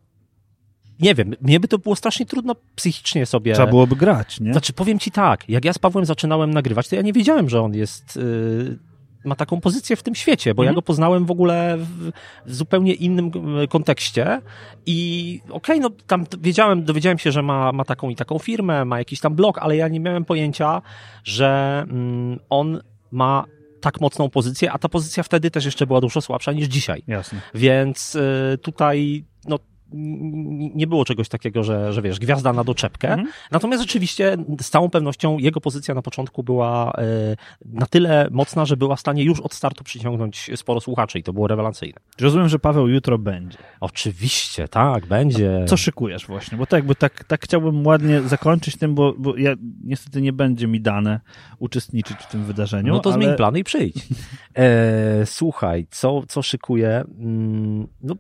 nie 1.01 1.15
wiem, 1.15 1.35
mnie 1.41 1.61
by 1.61 1.69
to 1.69 1.79
było 1.79 1.97
strasznie 1.97 2.27
trudno 2.27 2.55
psychicznie 2.77 3.27
sobie. 3.27 3.53
Trzeba 3.53 3.69
byłoby 3.71 3.97
grać, 3.97 4.41
nie? 4.41 4.53
Znaczy, 4.53 4.73
powiem 4.73 4.99
ci 4.99 5.11
tak, 5.11 5.49
jak 5.49 5.65
ja 5.65 5.73
z 5.73 5.79
Pawłem 5.79 6.05
zaczynałem 6.05 6.55
nagrywać, 6.55 6.89
to 6.89 6.97
ja 6.97 7.03
nie 7.03 7.13
wiedziałem, 7.13 7.49
że 7.49 7.63
on 7.63 7.75
jest. 7.75 8.17
Yy, 8.17 8.79
ma 9.27 9.37
taką 9.37 9.61
pozycję 9.61 9.97
w 9.97 10.03
tym 10.03 10.15
świecie, 10.15 10.55
bo 10.55 10.63
ja 10.63 10.71
Mhm. 10.71 10.75
go 10.75 10.83
poznałem 10.83 11.27
w 11.27 11.31
ogóle 11.31 11.77
w, 11.79 12.11
w 12.47 12.55
zupełnie 12.55 12.95
innym 12.95 13.31
y, 13.65 13.69
kontekście 13.69 14.41
i 14.87 15.41
okej, 15.51 15.81
no 15.81 15.91
tam 16.07 16.25
wiedziałem, 16.41 16.85
dowiedziałem 16.85 17.19
się, 17.19 17.33
że 17.33 17.43
ma, 17.43 17.73
ma 17.73 17.85
taką 17.85 18.09
i 18.11 18.17
taką 18.17 18.39
firmę, 18.39 18.85
ma 18.85 18.99
jakiś 18.99 19.21
tam 19.21 19.35
blog, 19.35 19.59
ale 19.59 19.77
ja 19.77 19.89
nie 19.89 20.01
miałem 20.01 20.25
pojęcia, 20.25 20.83
że 21.25 21.83
mm, 21.91 22.39
on 22.51 22.81
ma 23.11 23.45
tak 23.81 24.01
mocną 24.01 24.31
pozycję, 24.31 24.73
a 24.73 24.79
ta 24.79 24.89
pozycja 24.89 25.23
wtedy 25.23 25.51
też 25.51 25.65
jeszcze 25.65 25.87
była 25.87 26.01
dużo 26.01 26.21
słabsza 26.21 26.53
niż 26.53 26.67
dzisiaj. 26.67 27.03
Jasne. 27.07 27.41
Więc 27.55 28.15
y, 28.15 28.59
tutaj 28.63 29.25
no, 29.49 29.59
nie 29.93 30.87
było 30.87 31.05
czegoś 31.05 31.29
takiego, 31.29 31.65
że, 31.65 31.93
że 31.93 32.03
wiesz, 32.03 32.19
gwiazda 32.19 32.53
na 32.53 32.65
doczepkę. 32.65 33.09
Mhm. 33.09 33.29
Natomiast 33.51 33.83
rzeczywiście 33.83 34.37
z 34.61 34.71
całą 34.71 34.91
pewnością 34.91 35.39
jego 35.39 35.61
pozycja 35.61 35.95
na 35.95 36.03
początku 36.03 36.43
była 36.43 36.93
y, 37.33 37.37
na 37.65 37.87
tyle 37.87 38.29
mocna, 38.31 38.65
że 38.65 38.77
była 38.77 38.97
w 38.97 39.01
stanie 39.01 39.25
już 39.25 39.41
od 39.41 39.55
startu 39.55 39.85
przyciągnąć 39.85 40.51
sporo 40.57 40.81
słuchaczy 40.81 41.19
i 41.19 41.23
to 41.23 41.33
było 41.33 41.47
rewelacyjne. 41.47 42.01
Rozumiem, 42.21 42.49
że 42.49 42.59
Paweł 42.59 42.89
jutro 42.89 43.19
będzie. 43.19 43.59
Oczywiście, 43.81 44.69
tak, 44.69 45.07
będzie. 45.07 45.65
Co 45.69 45.77
szykujesz 45.77 46.27
właśnie? 46.27 46.59
Bo 46.59 46.67
tak 46.67 46.79
jakby 46.79 46.95
tak, 46.95 47.25
tak 47.25 47.45
chciałbym 47.45 47.87
ładnie 47.87 48.21
zakończyć 48.21 48.77
tym, 48.77 48.95
bo, 48.95 49.15
bo 49.19 49.37
ja 49.37 49.55
niestety 49.85 50.23
nie 50.23 50.33
będzie 50.33 50.67
mi 50.67 50.81
dane 50.81 51.21
uczestniczyć 51.59 52.17
w 52.17 52.31
tym 52.31 52.45
wydarzeniu. 52.45 52.93
No 52.93 53.01
to 53.01 53.13
ale... 53.13 53.23
zmień 53.23 53.37
plany 53.37 53.59
i 53.59 53.65
przyjdź. 53.65 53.97
E, 54.57 55.27
słuchaj, 55.27 55.87
co, 55.91 56.23
co 56.29 56.43
szykuję? 56.43 57.05
Mm, 57.19 57.87
No, 58.03 58.15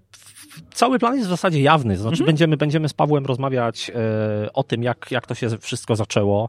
cały 0.75 0.99
plan 0.99 1.15
jest 1.15 1.27
w 1.27 1.31
zasadzie 1.31 1.61
jawny. 1.63 1.97
Znaczy, 1.97 2.15
Mhm. 2.15 2.27
będziemy, 2.27 2.57
będziemy 2.57 2.89
z 2.89 2.93
Pawłem 2.93 3.27
rozmawiać 3.27 3.91
e, 3.95 4.53
o 4.53 4.63
tym, 4.63 4.83
jak, 4.83 5.11
jak 5.11 5.27
to 5.27 5.35
się 5.35 5.59
wszystko 5.59 5.97
zaczęło. 5.97 6.49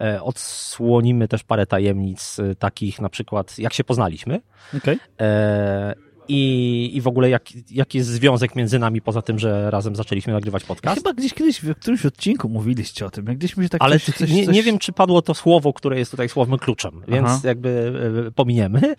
E, 0.00 0.22
odsłonimy 0.22 1.28
też 1.28 1.42
parę 1.44 1.66
tajemnic 1.66 2.38
e, 2.38 2.54
takich, 2.54 3.00
na 3.00 3.08
przykład, 3.08 3.58
jak 3.58 3.72
się 3.72 3.84
poznaliśmy. 3.84 4.40
Okej. 4.76 4.98
E, 5.20 5.94
i, 6.28 6.90
I 6.94 7.00
w 7.00 7.06
ogóle 7.06 7.30
jak, 7.30 7.42
jaki 7.70 7.98
jest 7.98 8.10
związek 8.10 8.56
między 8.56 8.78
nami, 8.78 9.00
poza 9.00 9.22
tym, 9.22 9.38
że 9.38 9.70
razem 9.70 9.96
zaczęliśmy 9.96 10.32
nagrywać 10.32 10.64
podcast. 10.64 10.96
Chyba 10.96 11.12
gdzieś 11.12 11.34
kiedyś 11.34 11.60
w 11.62 11.74
którymś 11.74 12.06
odcinku 12.06 12.48
mówiliście 12.48 13.06
o 13.06 13.10
tym. 13.10 13.26
Jak 13.26 13.38
gdzieś 13.38 13.56
mi 13.56 13.64
się 13.64 13.68
tak 13.68 13.82
Ale 13.82 14.00
coś, 14.00 14.14
coś, 14.16 14.30
nie, 14.30 14.46
coś... 14.46 14.54
nie 14.54 14.62
wiem, 14.62 14.78
czy 14.78 14.92
padło 14.92 15.22
to 15.22 15.34
słowo, 15.34 15.72
które 15.72 15.98
jest 15.98 16.10
tutaj 16.10 16.28
słowem 16.28 16.58
kluczem, 16.58 17.02
więc 17.08 17.26
Aha. 17.26 17.40
jakby 17.44 17.92
e, 18.28 18.30
pominiemy. 18.30 18.94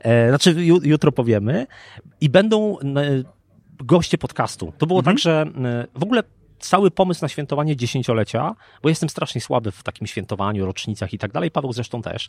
E, 0.00 0.28
znaczy 0.28 0.52
ju, 0.52 0.80
jutro 0.82 1.12
powiemy. 1.12 1.66
I 2.20 2.28
będą 2.30 2.76
goście 3.82 4.18
podcastu. 4.18 4.72
To 4.78 4.86
było 4.86 4.98
Mhm. 4.98 5.16
tak, 5.16 5.22
że 5.22 5.46
e, 5.64 5.86
w 5.94 6.02
ogóle 6.02 6.22
cały 6.58 6.90
pomysł 6.90 7.24
na 7.24 7.28
świętowanie 7.28 7.76
dziesięciolecia, 7.76 8.54
bo 8.82 8.88
jestem 8.88 9.08
strasznie 9.08 9.40
słaby 9.40 9.70
w 9.70 9.82
takim 9.82 10.06
świętowaniu, 10.06 10.66
rocznicach 10.66 11.12
i 11.12 11.18
tak 11.18 11.32
dalej, 11.32 11.50
Paweł 11.50 11.72
zresztą 11.72 12.02
też. 12.02 12.28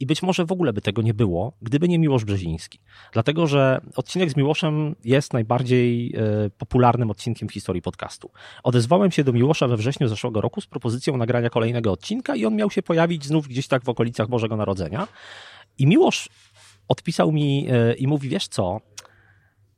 I 0.00 0.06
być 0.06 0.22
może 0.22 0.44
w 0.44 0.52
ogóle 0.52 0.72
by 0.72 0.80
tego 0.80 1.02
nie 1.02 1.14
było, 1.14 1.52
gdyby 1.62 1.88
nie 1.88 1.98
Miłosz 1.98 2.24
Brzeziński. 2.24 2.78
Dlatego, 3.12 3.46
że 3.46 3.80
odcinek 3.96 4.30
z 4.30 4.36
Miłoszem 4.36 4.94
jest 5.04 5.32
najbardziej 5.32 6.14
e, 6.16 6.50
popularnym 6.50 7.10
odcinkiem 7.10 7.48
w 7.48 7.52
historii 7.52 7.82
podcastu. 7.82 8.30
Odezwałem 8.62 9.10
się 9.10 9.24
do 9.24 9.32
Miłosza 9.32 9.68
we 9.68 9.76
wrześniu 9.76 10.08
zeszłego 10.08 10.40
roku 10.40 10.60
z 10.60 10.66
propozycją 10.66 11.16
nagrania 11.16 11.50
kolejnego 11.50 11.92
odcinka 11.92 12.36
i 12.36 12.46
on 12.46 12.56
miał 12.56 12.70
się 12.70 12.82
pojawić 12.82 13.24
znów 13.24 13.48
gdzieś 13.48 13.68
tak 13.68 13.84
w 13.84 13.88
okolicach 13.88 14.28
Bożego 14.28 14.56
Narodzenia. 14.56 15.08
I 15.78 15.86
Miłosz 15.86 16.28
odpisał 16.88 17.32
mi 17.32 17.66
e, 17.70 17.94
i 17.94 18.06
mówi, 18.06 18.28
wiesz 18.28 18.48
co, 18.48 18.80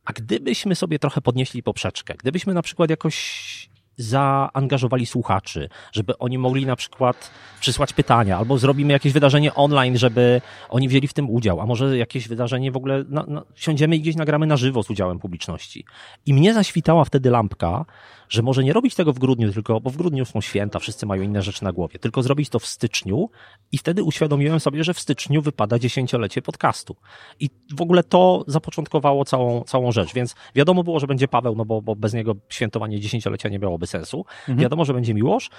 a 0.09 0.13
gdybyśmy 0.13 0.75
sobie 0.75 0.99
trochę 0.99 1.21
podnieśli 1.21 1.63
poprzeczkę, 1.63 2.15
gdybyśmy 2.19 2.55
na 2.55 2.63
przykład 2.63 2.91
jakoś 2.91 3.69
zaangażowali 3.99 5.07
słuchaczy, 5.07 5.69
żeby 5.93 6.19
oni 6.19 6.39
mogli 6.39 6.67
na 6.67 6.77
przykład 6.77 7.31
przysłać 7.61 7.93
pytania, 7.93 8.39
albo 8.39 8.59
zrobimy 8.59 8.93
jakieś 8.93 9.13
wydarzenie 9.13 9.55
online, 9.55 9.99
żeby 9.99 10.41
oni 10.69 10.89
wzięli 10.89 11.09
w 11.09 11.13
tym 11.13 11.31
udział, 11.31 11.61
a 11.61 11.67
może 11.67 11.99
jakieś 11.99 12.29
wydarzenie 12.29 12.73
w 12.73 12.77
ogóle, 12.77 13.05
no, 13.09 13.25
no, 13.29 13.45
siądziemy 13.55 13.97
i 13.97 14.01
gdzieś 14.01 14.17
nagramy 14.17 14.47
na 14.47 14.57
żywo 14.57 14.83
z 14.83 14.91
udziałem 14.91 15.19
publiczności. 15.19 15.85
I 16.27 16.35
mnie 16.35 16.55
zaświtała 16.55 17.05
wtedy 17.05 17.31
lampka, 17.31 17.85
że 18.29 18.43
może 18.43 18.65
nie 18.65 18.73
robić 18.73 18.95
tego 18.95 19.13
w 19.13 19.19
grudniu, 19.19 19.53
tylko, 19.53 19.81
bo 19.81 19.91
w 19.91 19.97
grudniu 19.97 20.25
są 20.25 20.41
święta, 20.41 20.79
wszyscy 20.79 21.07
mają 21.07 21.23
inne 21.23 21.43
rzeczy 21.43 21.65
na 21.65 21.73
głowie, 21.73 21.99
tylko 21.99 22.23
zrobić 22.23 22.49
to 22.49 22.59
w 22.59 22.67
styczniu 22.67 23.31
i 23.73 23.79
wtedy 23.79 24.03
uświadomiłem 24.03 24.61
sobie, 24.61 24.85
że 24.85 24.95
w 24.95 25.01
styczniu 25.01 25.43
wypada 25.43 25.79
dziesięciolecie 25.79 26.43
podcastu. 26.43 26.97
I 27.41 27.51
w 27.75 27.83
ogóle 27.83 28.03
to 28.03 28.45
zapoczątkowało 28.47 29.25
całą, 29.25 29.65
całą 29.65 29.93
rzecz, 29.93 30.15
więc 30.15 30.35
wiadomo 30.55 30.85
było, 30.85 31.01
że 31.01 31.07
będzie 31.07 31.29
Paweł, 31.29 31.55
no 31.57 31.65
bo, 31.65 31.83
bo 31.83 31.97
bez 31.97 32.15
niego 32.15 32.35
świętowanie 32.49 33.01
dziesięciolecia 33.01 33.49
nie 33.49 33.59
miałoby 33.59 33.87
sensu. 33.89 34.25
Mhm. 34.41 34.59
Wiadomo, 34.59 34.85
że 34.85 34.95
będzie 34.95 35.15
Miłosz 35.15 35.51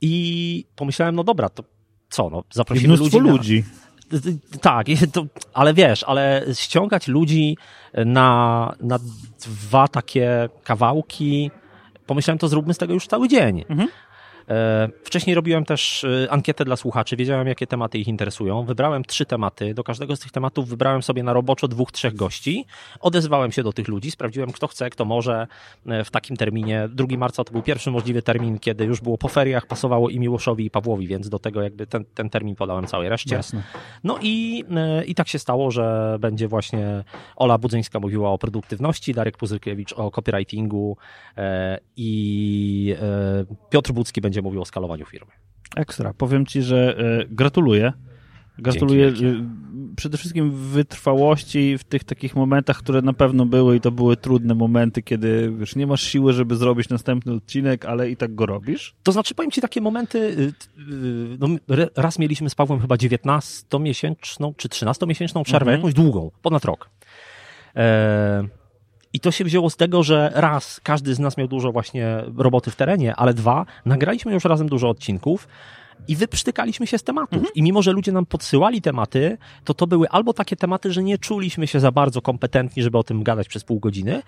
i 0.00 0.64
pomyślałem, 0.76 1.14
no 1.14 1.24
dobra, 1.24 1.48
to 1.48 1.62
co, 2.08 2.30
no 2.30 2.44
zaprosimy 2.52 2.96
ludzi. 2.96 3.20
Na... 3.20 3.30
ludzi. 3.30 3.64
Tak, 4.60 4.86
to, 5.12 5.26
ale 5.54 5.74
wiesz, 5.74 6.04
ale 6.04 6.44
ściągać 6.54 7.08
ludzi 7.08 7.56
na, 7.94 8.72
na 8.80 8.98
dwa 9.46 9.88
takie 9.88 10.48
kawałki, 10.64 11.50
pomyślałem, 12.06 12.38
to 12.38 12.48
zróbmy 12.48 12.74
z 12.74 12.78
tego 12.78 12.94
już 12.94 13.06
cały 13.06 13.28
dzień. 13.28 13.64
Mhm. 13.68 13.88
E, 14.48 14.88
wcześniej 15.04 15.34
robiłem 15.34 15.64
też 15.64 16.04
e, 16.04 16.30
ankietę 16.30 16.64
dla 16.64 16.76
słuchaczy, 16.76 17.16
wiedziałem 17.16 17.46
jakie 17.46 17.66
tematy 17.66 17.98
ich 17.98 18.08
interesują. 18.08 18.64
Wybrałem 18.64 19.04
trzy 19.04 19.26
tematy. 19.26 19.74
Do 19.74 19.84
każdego 19.84 20.16
z 20.16 20.20
tych 20.20 20.32
tematów 20.32 20.68
wybrałem 20.68 21.02
sobie 21.02 21.22
na 21.22 21.32
roboczo 21.32 21.68
dwóch, 21.68 21.92
trzech 21.92 22.14
gości. 22.14 22.66
Odezwałem 23.00 23.52
się 23.52 23.62
do 23.62 23.72
tych 23.72 23.88
ludzi, 23.88 24.10
sprawdziłem 24.10 24.52
kto 24.52 24.66
chce, 24.66 24.90
kto 24.90 25.04
może 25.04 25.46
e, 25.86 26.04
w 26.04 26.10
takim 26.10 26.36
terminie. 26.36 26.88
2 26.88 27.06
marca 27.18 27.44
to 27.44 27.52
był 27.52 27.62
pierwszy 27.62 27.90
możliwy 27.90 28.22
termin, 28.22 28.58
kiedy 28.58 28.84
już 28.84 29.00
było 29.00 29.18
po 29.18 29.28
feriach, 29.28 29.66
pasowało 29.66 30.10
i 30.10 30.18
Miłoszowi 30.18 30.64
i 30.64 30.70
Pawłowi, 30.70 31.06
więc 31.06 31.28
do 31.28 31.38
tego 31.38 31.62
jakby 31.62 31.86
ten, 31.86 32.04
ten 32.14 32.30
termin 32.30 32.56
podałem 32.56 32.86
całej 32.86 33.08
reszcie. 33.08 33.34
Jasne. 33.34 33.62
No 34.04 34.18
i, 34.22 34.64
i 35.06 35.14
tak 35.14 35.28
się 35.28 35.38
stało, 35.38 35.70
że 35.70 36.16
będzie 36.20 36.48
właśnie 36.48 37.04
Ola 37.36 37.58
Budzyńska 37.58 38.00
mówiła 38.00 38.30
o 38.30 38.38
produktywności, 38.38 39.14
Darek 39.14 39.36
Puzyrkiewicz 39.36 39.92
o 39.92 40.10
copywritingu 40.10 40.96
i 41.96 42.96
Piotr 43.70 43.92
Budzki 43.92 44.20
będzie 44.20 44.35
będzie 44.36 44.42
mówił 44.42 44.60
o 44.60 44.64
skalowaniu 44.64 45.06
firmy. 45.06 45.32
Ekstra. 45.76 46.14
Powiem 46.14 46.46
Ci, 46.46 46.62
że 46.62 46.96
e, 46.98 47.26
gratuluję. 47.30 47.92
Gratuluję 48.58 49.08
e, 49.08 49.12
przede 49.96 50.18
wszystkim 50.18 50.50
wytrwałości 50.50 51.78
w 51.78 51.84
tych 51.84 52.04
takich 52.04 52.36
momentach, 52.36 52.78
które 52.78 53.02
na 53.02 53.12
pewno 53.12 53.46
były 53.46 53.76
i 53.76 53.80
to 53.80 53.90
były 53.90 54.16
trudne 54.16 54.54
momenty, 54.54 55.02
kiedy 55.02 55.52
wiesz, 55.58 55.76
nie 55.76 55.86
masz 55.86 56.02
siły, 56.02 56.32
żeby 56.32 56.56
zrobić 56.56 56.88
następny 56.88 57.32
odcinek, 57.32 57.84
ale 57.84 58.10
i 58.10 58.16
tak 58.16 58.34
go 58.34 58.46
robisz. 58.46 58.94
To 59.02 59.12
znaczy, 59.12 59.34
powiem 59.34 59.50
Ci 59.50 59.60
takie 59.60 59.80
momenty, 59.80 60.18
y, 60.18 60.52
y, 60.78 61.38
no, 61.38 61.48
raz 61.96 62.18
mieliśmy 62.18 62.50
z 62.50 62.54
Pawłem 62.54 62.80
chyba 62.80 62.94
19-miesięczną 62.94 64.52
czy 64.56 64.68
13-miesięczną 64.68 65.42
przerwę, 65.42 65.72
mhm. 65.72 65.78
jakąś 65.78 65.94
długą, 65.94 66.30
ponad 66.42 66.64
rok. 66.64 66.90
E, 67.76 68.48
i 69.16 69.20
to 69.20 69.30
się 69.30 69.44
wzięło 69.44 69.70
z 69.70 69.76
tego, 69.76 70.02
że 70.02 70.32
raz, 70.34 70.80
każdy 70.82 71.14
z 71.14 71.18
nas 71.18 71.36
miał 71.36 71.48
dużo 71.48 71.72
właśnie 71.72 72.22
roboty 72.36 72.70
w 72.70 72.76
terenie, 72.76 73.16
ale 73.16 73.34
dwa, 73.34 73.66
nagraliśmy 73.84 74.32
już 74.32 74.44
razem 74.44 74.68
dużo 74.68 74.88
odcinków 74.88 75.48
i 76.08 76.16
wyprztykaliśmy 76.16 76.86
się 76.86 76.98
z 76.98 77.02
tematów. 77.02 77.38
Mhm. 77.38 77.54
I 77.54 77.62
mimo, 77.62 77.82
że 77.82 77.92
ludzie 77.92 78.12
nam 78.12 78.26
podsyłali 78.26 78.82
tematy, 78.82 79.38
to 79.64 79.74
to 79.74 79.86
były 79.86 80.08
albo 80.08 80.32
takie 80.32 80.56
tematy, 80.56 80.92
że 80.92 81.02
nie 81.02 81.18
czuliśmy 81.18 81.66
się 81.66 81.80
za 81.80 81.92
bardzo 81.92 82.22
kompetentni, 82.22 82.82
żeby 82.82 82.98
o 82.98 83.02
tym 83.02 83.22
gadać 83.22 83.48
przez 83.48 83.64
pół 83.64 83.80
godziny, 83.80 84.22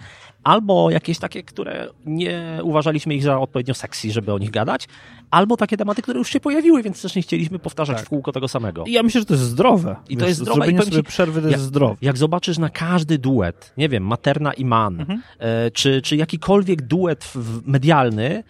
albo 0.44 0.90
jakieś 0.90 1.18
takie, 1.18 1.42
które 1.42 1.88
nie 2.07 2.61
uważaliśmy 2.62 3.14
ich 3.14 3.22
za 3.22 3.40
odpowiednio 3.40 3.74
sexy, 3.74 4.11
żeby 4.11 4.33
o 4.33 4.38
nich 4.38 4.50
gadać, 4.50 4.88
albo 5.31 5.57
takie 5.57 5.76
tematy, 5.76 6.02
które 6.02 6.18
już 6.18 6.28
się 6.28 6.40
pojawiły, 6.40 6.83
więc 6.83 7.02
też 7.02 7.14
nie 7.14 7.22
chcieliśmy 7.22 7.59
powtarzać 7.59 7.96
tak. 7.96 8.07
w 8.07 8.09
kółko 8.09 8.33
tego 8.33 8.48
samego. 8.48 8.85
I 8.85 8.92
ja 8.92 9.02
myślę, 9.02 9.20
że 9.20 9.26
to 9.26 9.35
jest 9.35 9.46
zdrowe. 9.46 9.96
I 10.09 10.16
to 10.16 10.26
jest 10.26 10.40
zdrowe. 10.40 10.61
Zrobienie 10.61 10.83
sobie 10.83 11.02
przerwy 11.02 11.42
to 11.42 11.48
jest 11.48 11.62
zdrowe. 11.62 11.96
Jak 12.02 12.16
zobaczysz 12.16 12.59
na 12.59 12.70
każdy 12.70 13.18
duet, 13.18 13.72
nie 13.76 13.88
wiem, 13.88 14.07
Materna 14.07 14.52
i 14.52 14.64
Man, 14.64 15.00
mhm. 15.00 15.22
e, 15.38 15.70
czy, 15.70 16.02
czy 16.02 16.16
jakikolwiek 16.16 16.83
duet 16.83 17.33
medialny, 17.64 18.44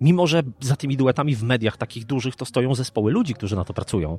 mimo 0.00 0.26
że 0.26 0.42
za 0.60 0.76
tymi 0.76 0.96
duetami 0.96 1.36
w 1.36 1.42
mediach 1.42 1.76
takich 1.76 2.04
dużych 2.04 2.36
to 2.36 2.44
stoją 2.44 2.74
zespoły 2.74 3.12
ludzi, 3.12 3.34
którzy 3.34 3.56
na 3.56 3.64
to 3.64 3.74
pracują, 3.74 4.18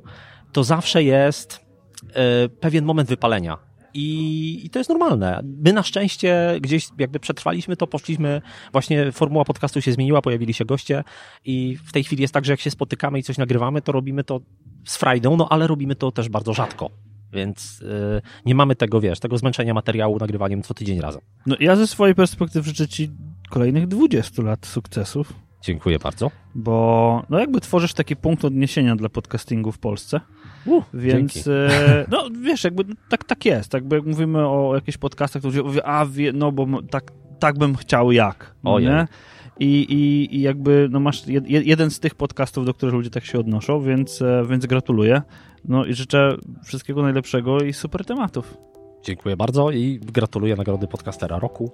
to 0.52 0.64
zawsze 0.64 1.02
jest 1.02 1.66
e, 2.14 2.48
pewien 2.48 2.84
moment 2.84 3.08
wypalenia. 3.08 3.58
I, 3.94 4.60
I, 4.64 4.70
to 4.70 4.78
jest 4.78 4.90
normalne. 4.90 5.42
My 5.64 5.72
na 5.72 5.82
szczęście 5.82 6.58
gdzieś 6.60 6.88
jakby 6.98 7.20
przetrwaliśmy 7.20 7.76
to, 7.76 7.86
poszliśmy, 7.86 8.42
właśnie 8.72 9.12
formuła 9.12 9.44
podcastu 9.44 9.80
się 9.80 9.92
zmieniła, 9.92 10.22
pojawili 10.22 10.54
się 10.54 10.64
goście 10.64 11.04
i 11.44 11.78
w 11.84 11.92
tej 11.92 12.04
chwili 12.04 12.22
jest 12.22 12.34
tak, 12.34 12.44
że 12.44 12.52
jak 12.52 12.60
się 12.60 12.70
spotykamy 12.70 13.18
i 13.18 13.22
coś 13.22 13.38
nagrywamy, 13.38 13.82
to 13.82 13.92
robimy 13.92 14.24
to 14.24 14.40
z 14.84 14.96
frajdą, 14.96 15.36
no 15.36 15.48
ale 15.48 15.66
robimy 15.66 15.94
to 15.94 16.12
też 16.12 16.28
bardzo 16.28 16.54
rzadko. 16.54 16.90
Więc 17.32 17.80
yy, 17.80 18.22
nie 18.46 18.54
mamy 18.54 18.76
tego, 18.76 19.00
wiesz, 19.00 19.20
tego 19.20 19.38
zmęczenia 19.38 19.74
materiału 19.74 20.18
nagrywaniem 20.18 20.62
co 20.62 20.74
tydzień 20.74 21.00
razem. 21.00 21.20
No 21.46 21.56
ja 21.60 21.76
ze 21.76 21.86
swojej 21.86 22.14
perspektywy 22.14 22.68
życzę 22.68 22.88
Ci 22.88 23.10
kolejnych 23.50 23.88
20 23.88 24.42
lat 24.42 24.66
sukcesów 24.66 25.32
Dziękuję 25.64 25.98
bardzo. 25.98 26.30
Bo 26.54 27.22
no 27.30 27.38
jakby 27.38 27.60
tworzysz 27.60 27.94
taki 27.94 28.16
punkt 28.16 28.44
odniesienia 28.44 28.96
dla 28.96 29.08
podcastingu 29.08 29.72
w 29.72 29.78
Polsce. 29.78 30.20
Uh, 30.66 30.84
więc 30.94 31.46
e, 31.46 32.06
no 32.10 32.28
wiesz, 32.42 32.64
jakby 32.64 32.84
tak, 33.08 33.24
tak 33.24 33.44
jest. 33.44 33.74
Jakby 33.74 33.96
jak 33.96 34.04
mówimy 34.04 34.48
o 34.48 34.74
jakichś 34.74 34.98
podcastach, 34.98 35.42
to 35.42 35.48
mówię, 35.64 35.86
a 35.86 36.06
wie, 36.06 36.32
no 36.32 36.52
bo 36.52 36.82
tak, 36.82 37.12
tak 37.38 37.58
bym 37.58 37.76
chciał 37.76 38.12
jak. 38.12 38.54
O, 38.62 38.80
nie? 38.80 39.06
I, 39.60 39.66
i, 39.66 40.36
I 40.36 40.40
jakby 40.40 40.88
no 40.90 41.00
masz 41.00 41.26
jed, 41.26 41.44
jeden 41.48 41.90
z 41.90 42.00
tych 42.00 42.14
podcastów, 42.14 42.66
do 42.66 42.74
których 42.74 42.94
ludzie 42.94 43.10
tak 43.10 43.24
się 43.24 43.38
odnoszą, 43.38 43.80
więc, 43.80 44.22
e, 44.22 44.44
więc 44.48 44.66
gratuluję. 44.66 45.22
No 45.64 45.84
i 45.84 45.94
życzę 45.94 46.36
wszystkiego 46.64 47.02
najlepszego 47.02 47.58
i 47.58 47.72
super 47.72 48.04
tematów. 48.04 48.56
Dziękuję 49.04 49.36
bardzo 49.36 49.70
i 49.70 50.00
gratuluję 50.12 50.56
nagrody 50.56 50.86
podcastera 50.86 51.38
roku. 51.38 51.70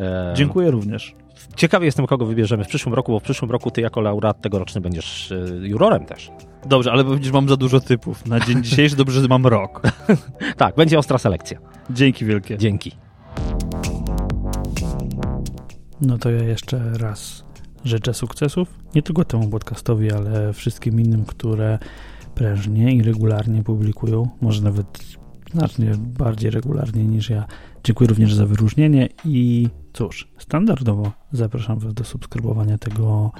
E... 0.00 0.34
Dziękuję 0.36 0.70
również. 0.70 1.14
Ciekawy 1.56 1.84
jestem, 1.84 2.06
kogo 2.06 2.26
wybierzemy 2.26 2.64
w 2.64 2.68
przyszłym 2.68 2.94
roku, 2.94 3.12
bo 3.12 3.20
w 3.20 3.22
przyszłym 3.22 3.50
roku 3.50 3.70
ty 3.70 3.80
jako 3.80 4.00
laureat 4.00 4.40
tegoroczny 4.40 4.80
będziesz 4.80 5.32
e, 5.32 5.68
jurorem 5.68 6.06
też. 6.06 6.30
Dobrze, 6.66 6.92
ale 6.92 7.04
będziesz 7.04 7.32
mam 7.32 7.48
za 7.48 7.56
dużo 7.56 7.80
typów. 7.80 8.26
Na 8.26 8.40
dzień 8.40 8.62
dzisiejszy 8.64 8.96
dobrze, 8.96 9.20
że 9.20 9.28
mam 9.28 9.46
rok. 9.46 9.82
tak, 10.56 10.76
będzie 10.76 10.98
ostra 10.98 11.18
selekcja. 11.18 11.58
Dzięki 11.90 12.24
wielkie. 12.24 12.58
Dzięki. 12.58 12.92
No 16.00 16.18
to 16.18 16.30
ja 16.30 16.42
jeszcze 16.42 16.92
raz 16.98 17.44
życzę 17.84 18.14
sukcesów. 18.14 18.68
Nie 18.94 19.02
tylko 19.02 19.24
temu 19.24 19.48
podcastowi, 19.48 20.12
ale 20.12 20.52
wszystkim 20.52 21.00
innym, 21.00 21.24
które 21.24 21.78
prężnie 22.34 22.94
i 22.94 23.02
regularnie 23.02 23.62
publikują. 23.62 24.28
Może 24.40 24.62
nawet 24.62 25.19
znacznie 25.52 25.92
bardziej 25.96 26.50
regularnie 26.50 27.04
niż 27.04 27.30
ja. 27.30 27.44
Dziękuję 27.84 28.08
również 28.08 28.34
za 28.34 28.46
wyróżnienie 28.46 29.08
i 29.24 29.68
cóż, 29.92 30.28
standardowo 30.38 31.12
zapraszam 31.32 31.78
Was 31.78 31.94
do 31.94 32.04
subskrybowania 32.04 32.78
tego 32.78 33.32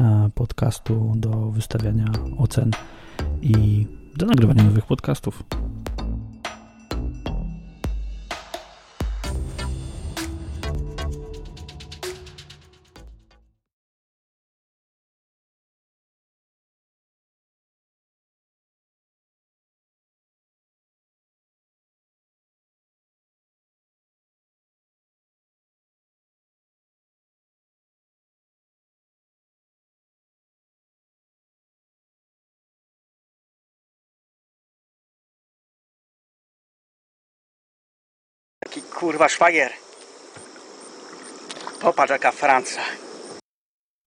e, 0.00 0.30
podcastu, 0.34 1.12
do 1.16 1.30
wystawiania 1.30 2.04
ocen 2.38 2.70
i 3.42 3.86
do 4.16 4.26
nagrywania 4.26 4.62
nowych 4.62 4.86
podcastów. 4.86 5.42
Kurwa 39.00 39.28
szwagier. 39.28 39.72
Popatrz 41.80 42.10
jaka 42.10 42.32
Francja. 42.32 42.82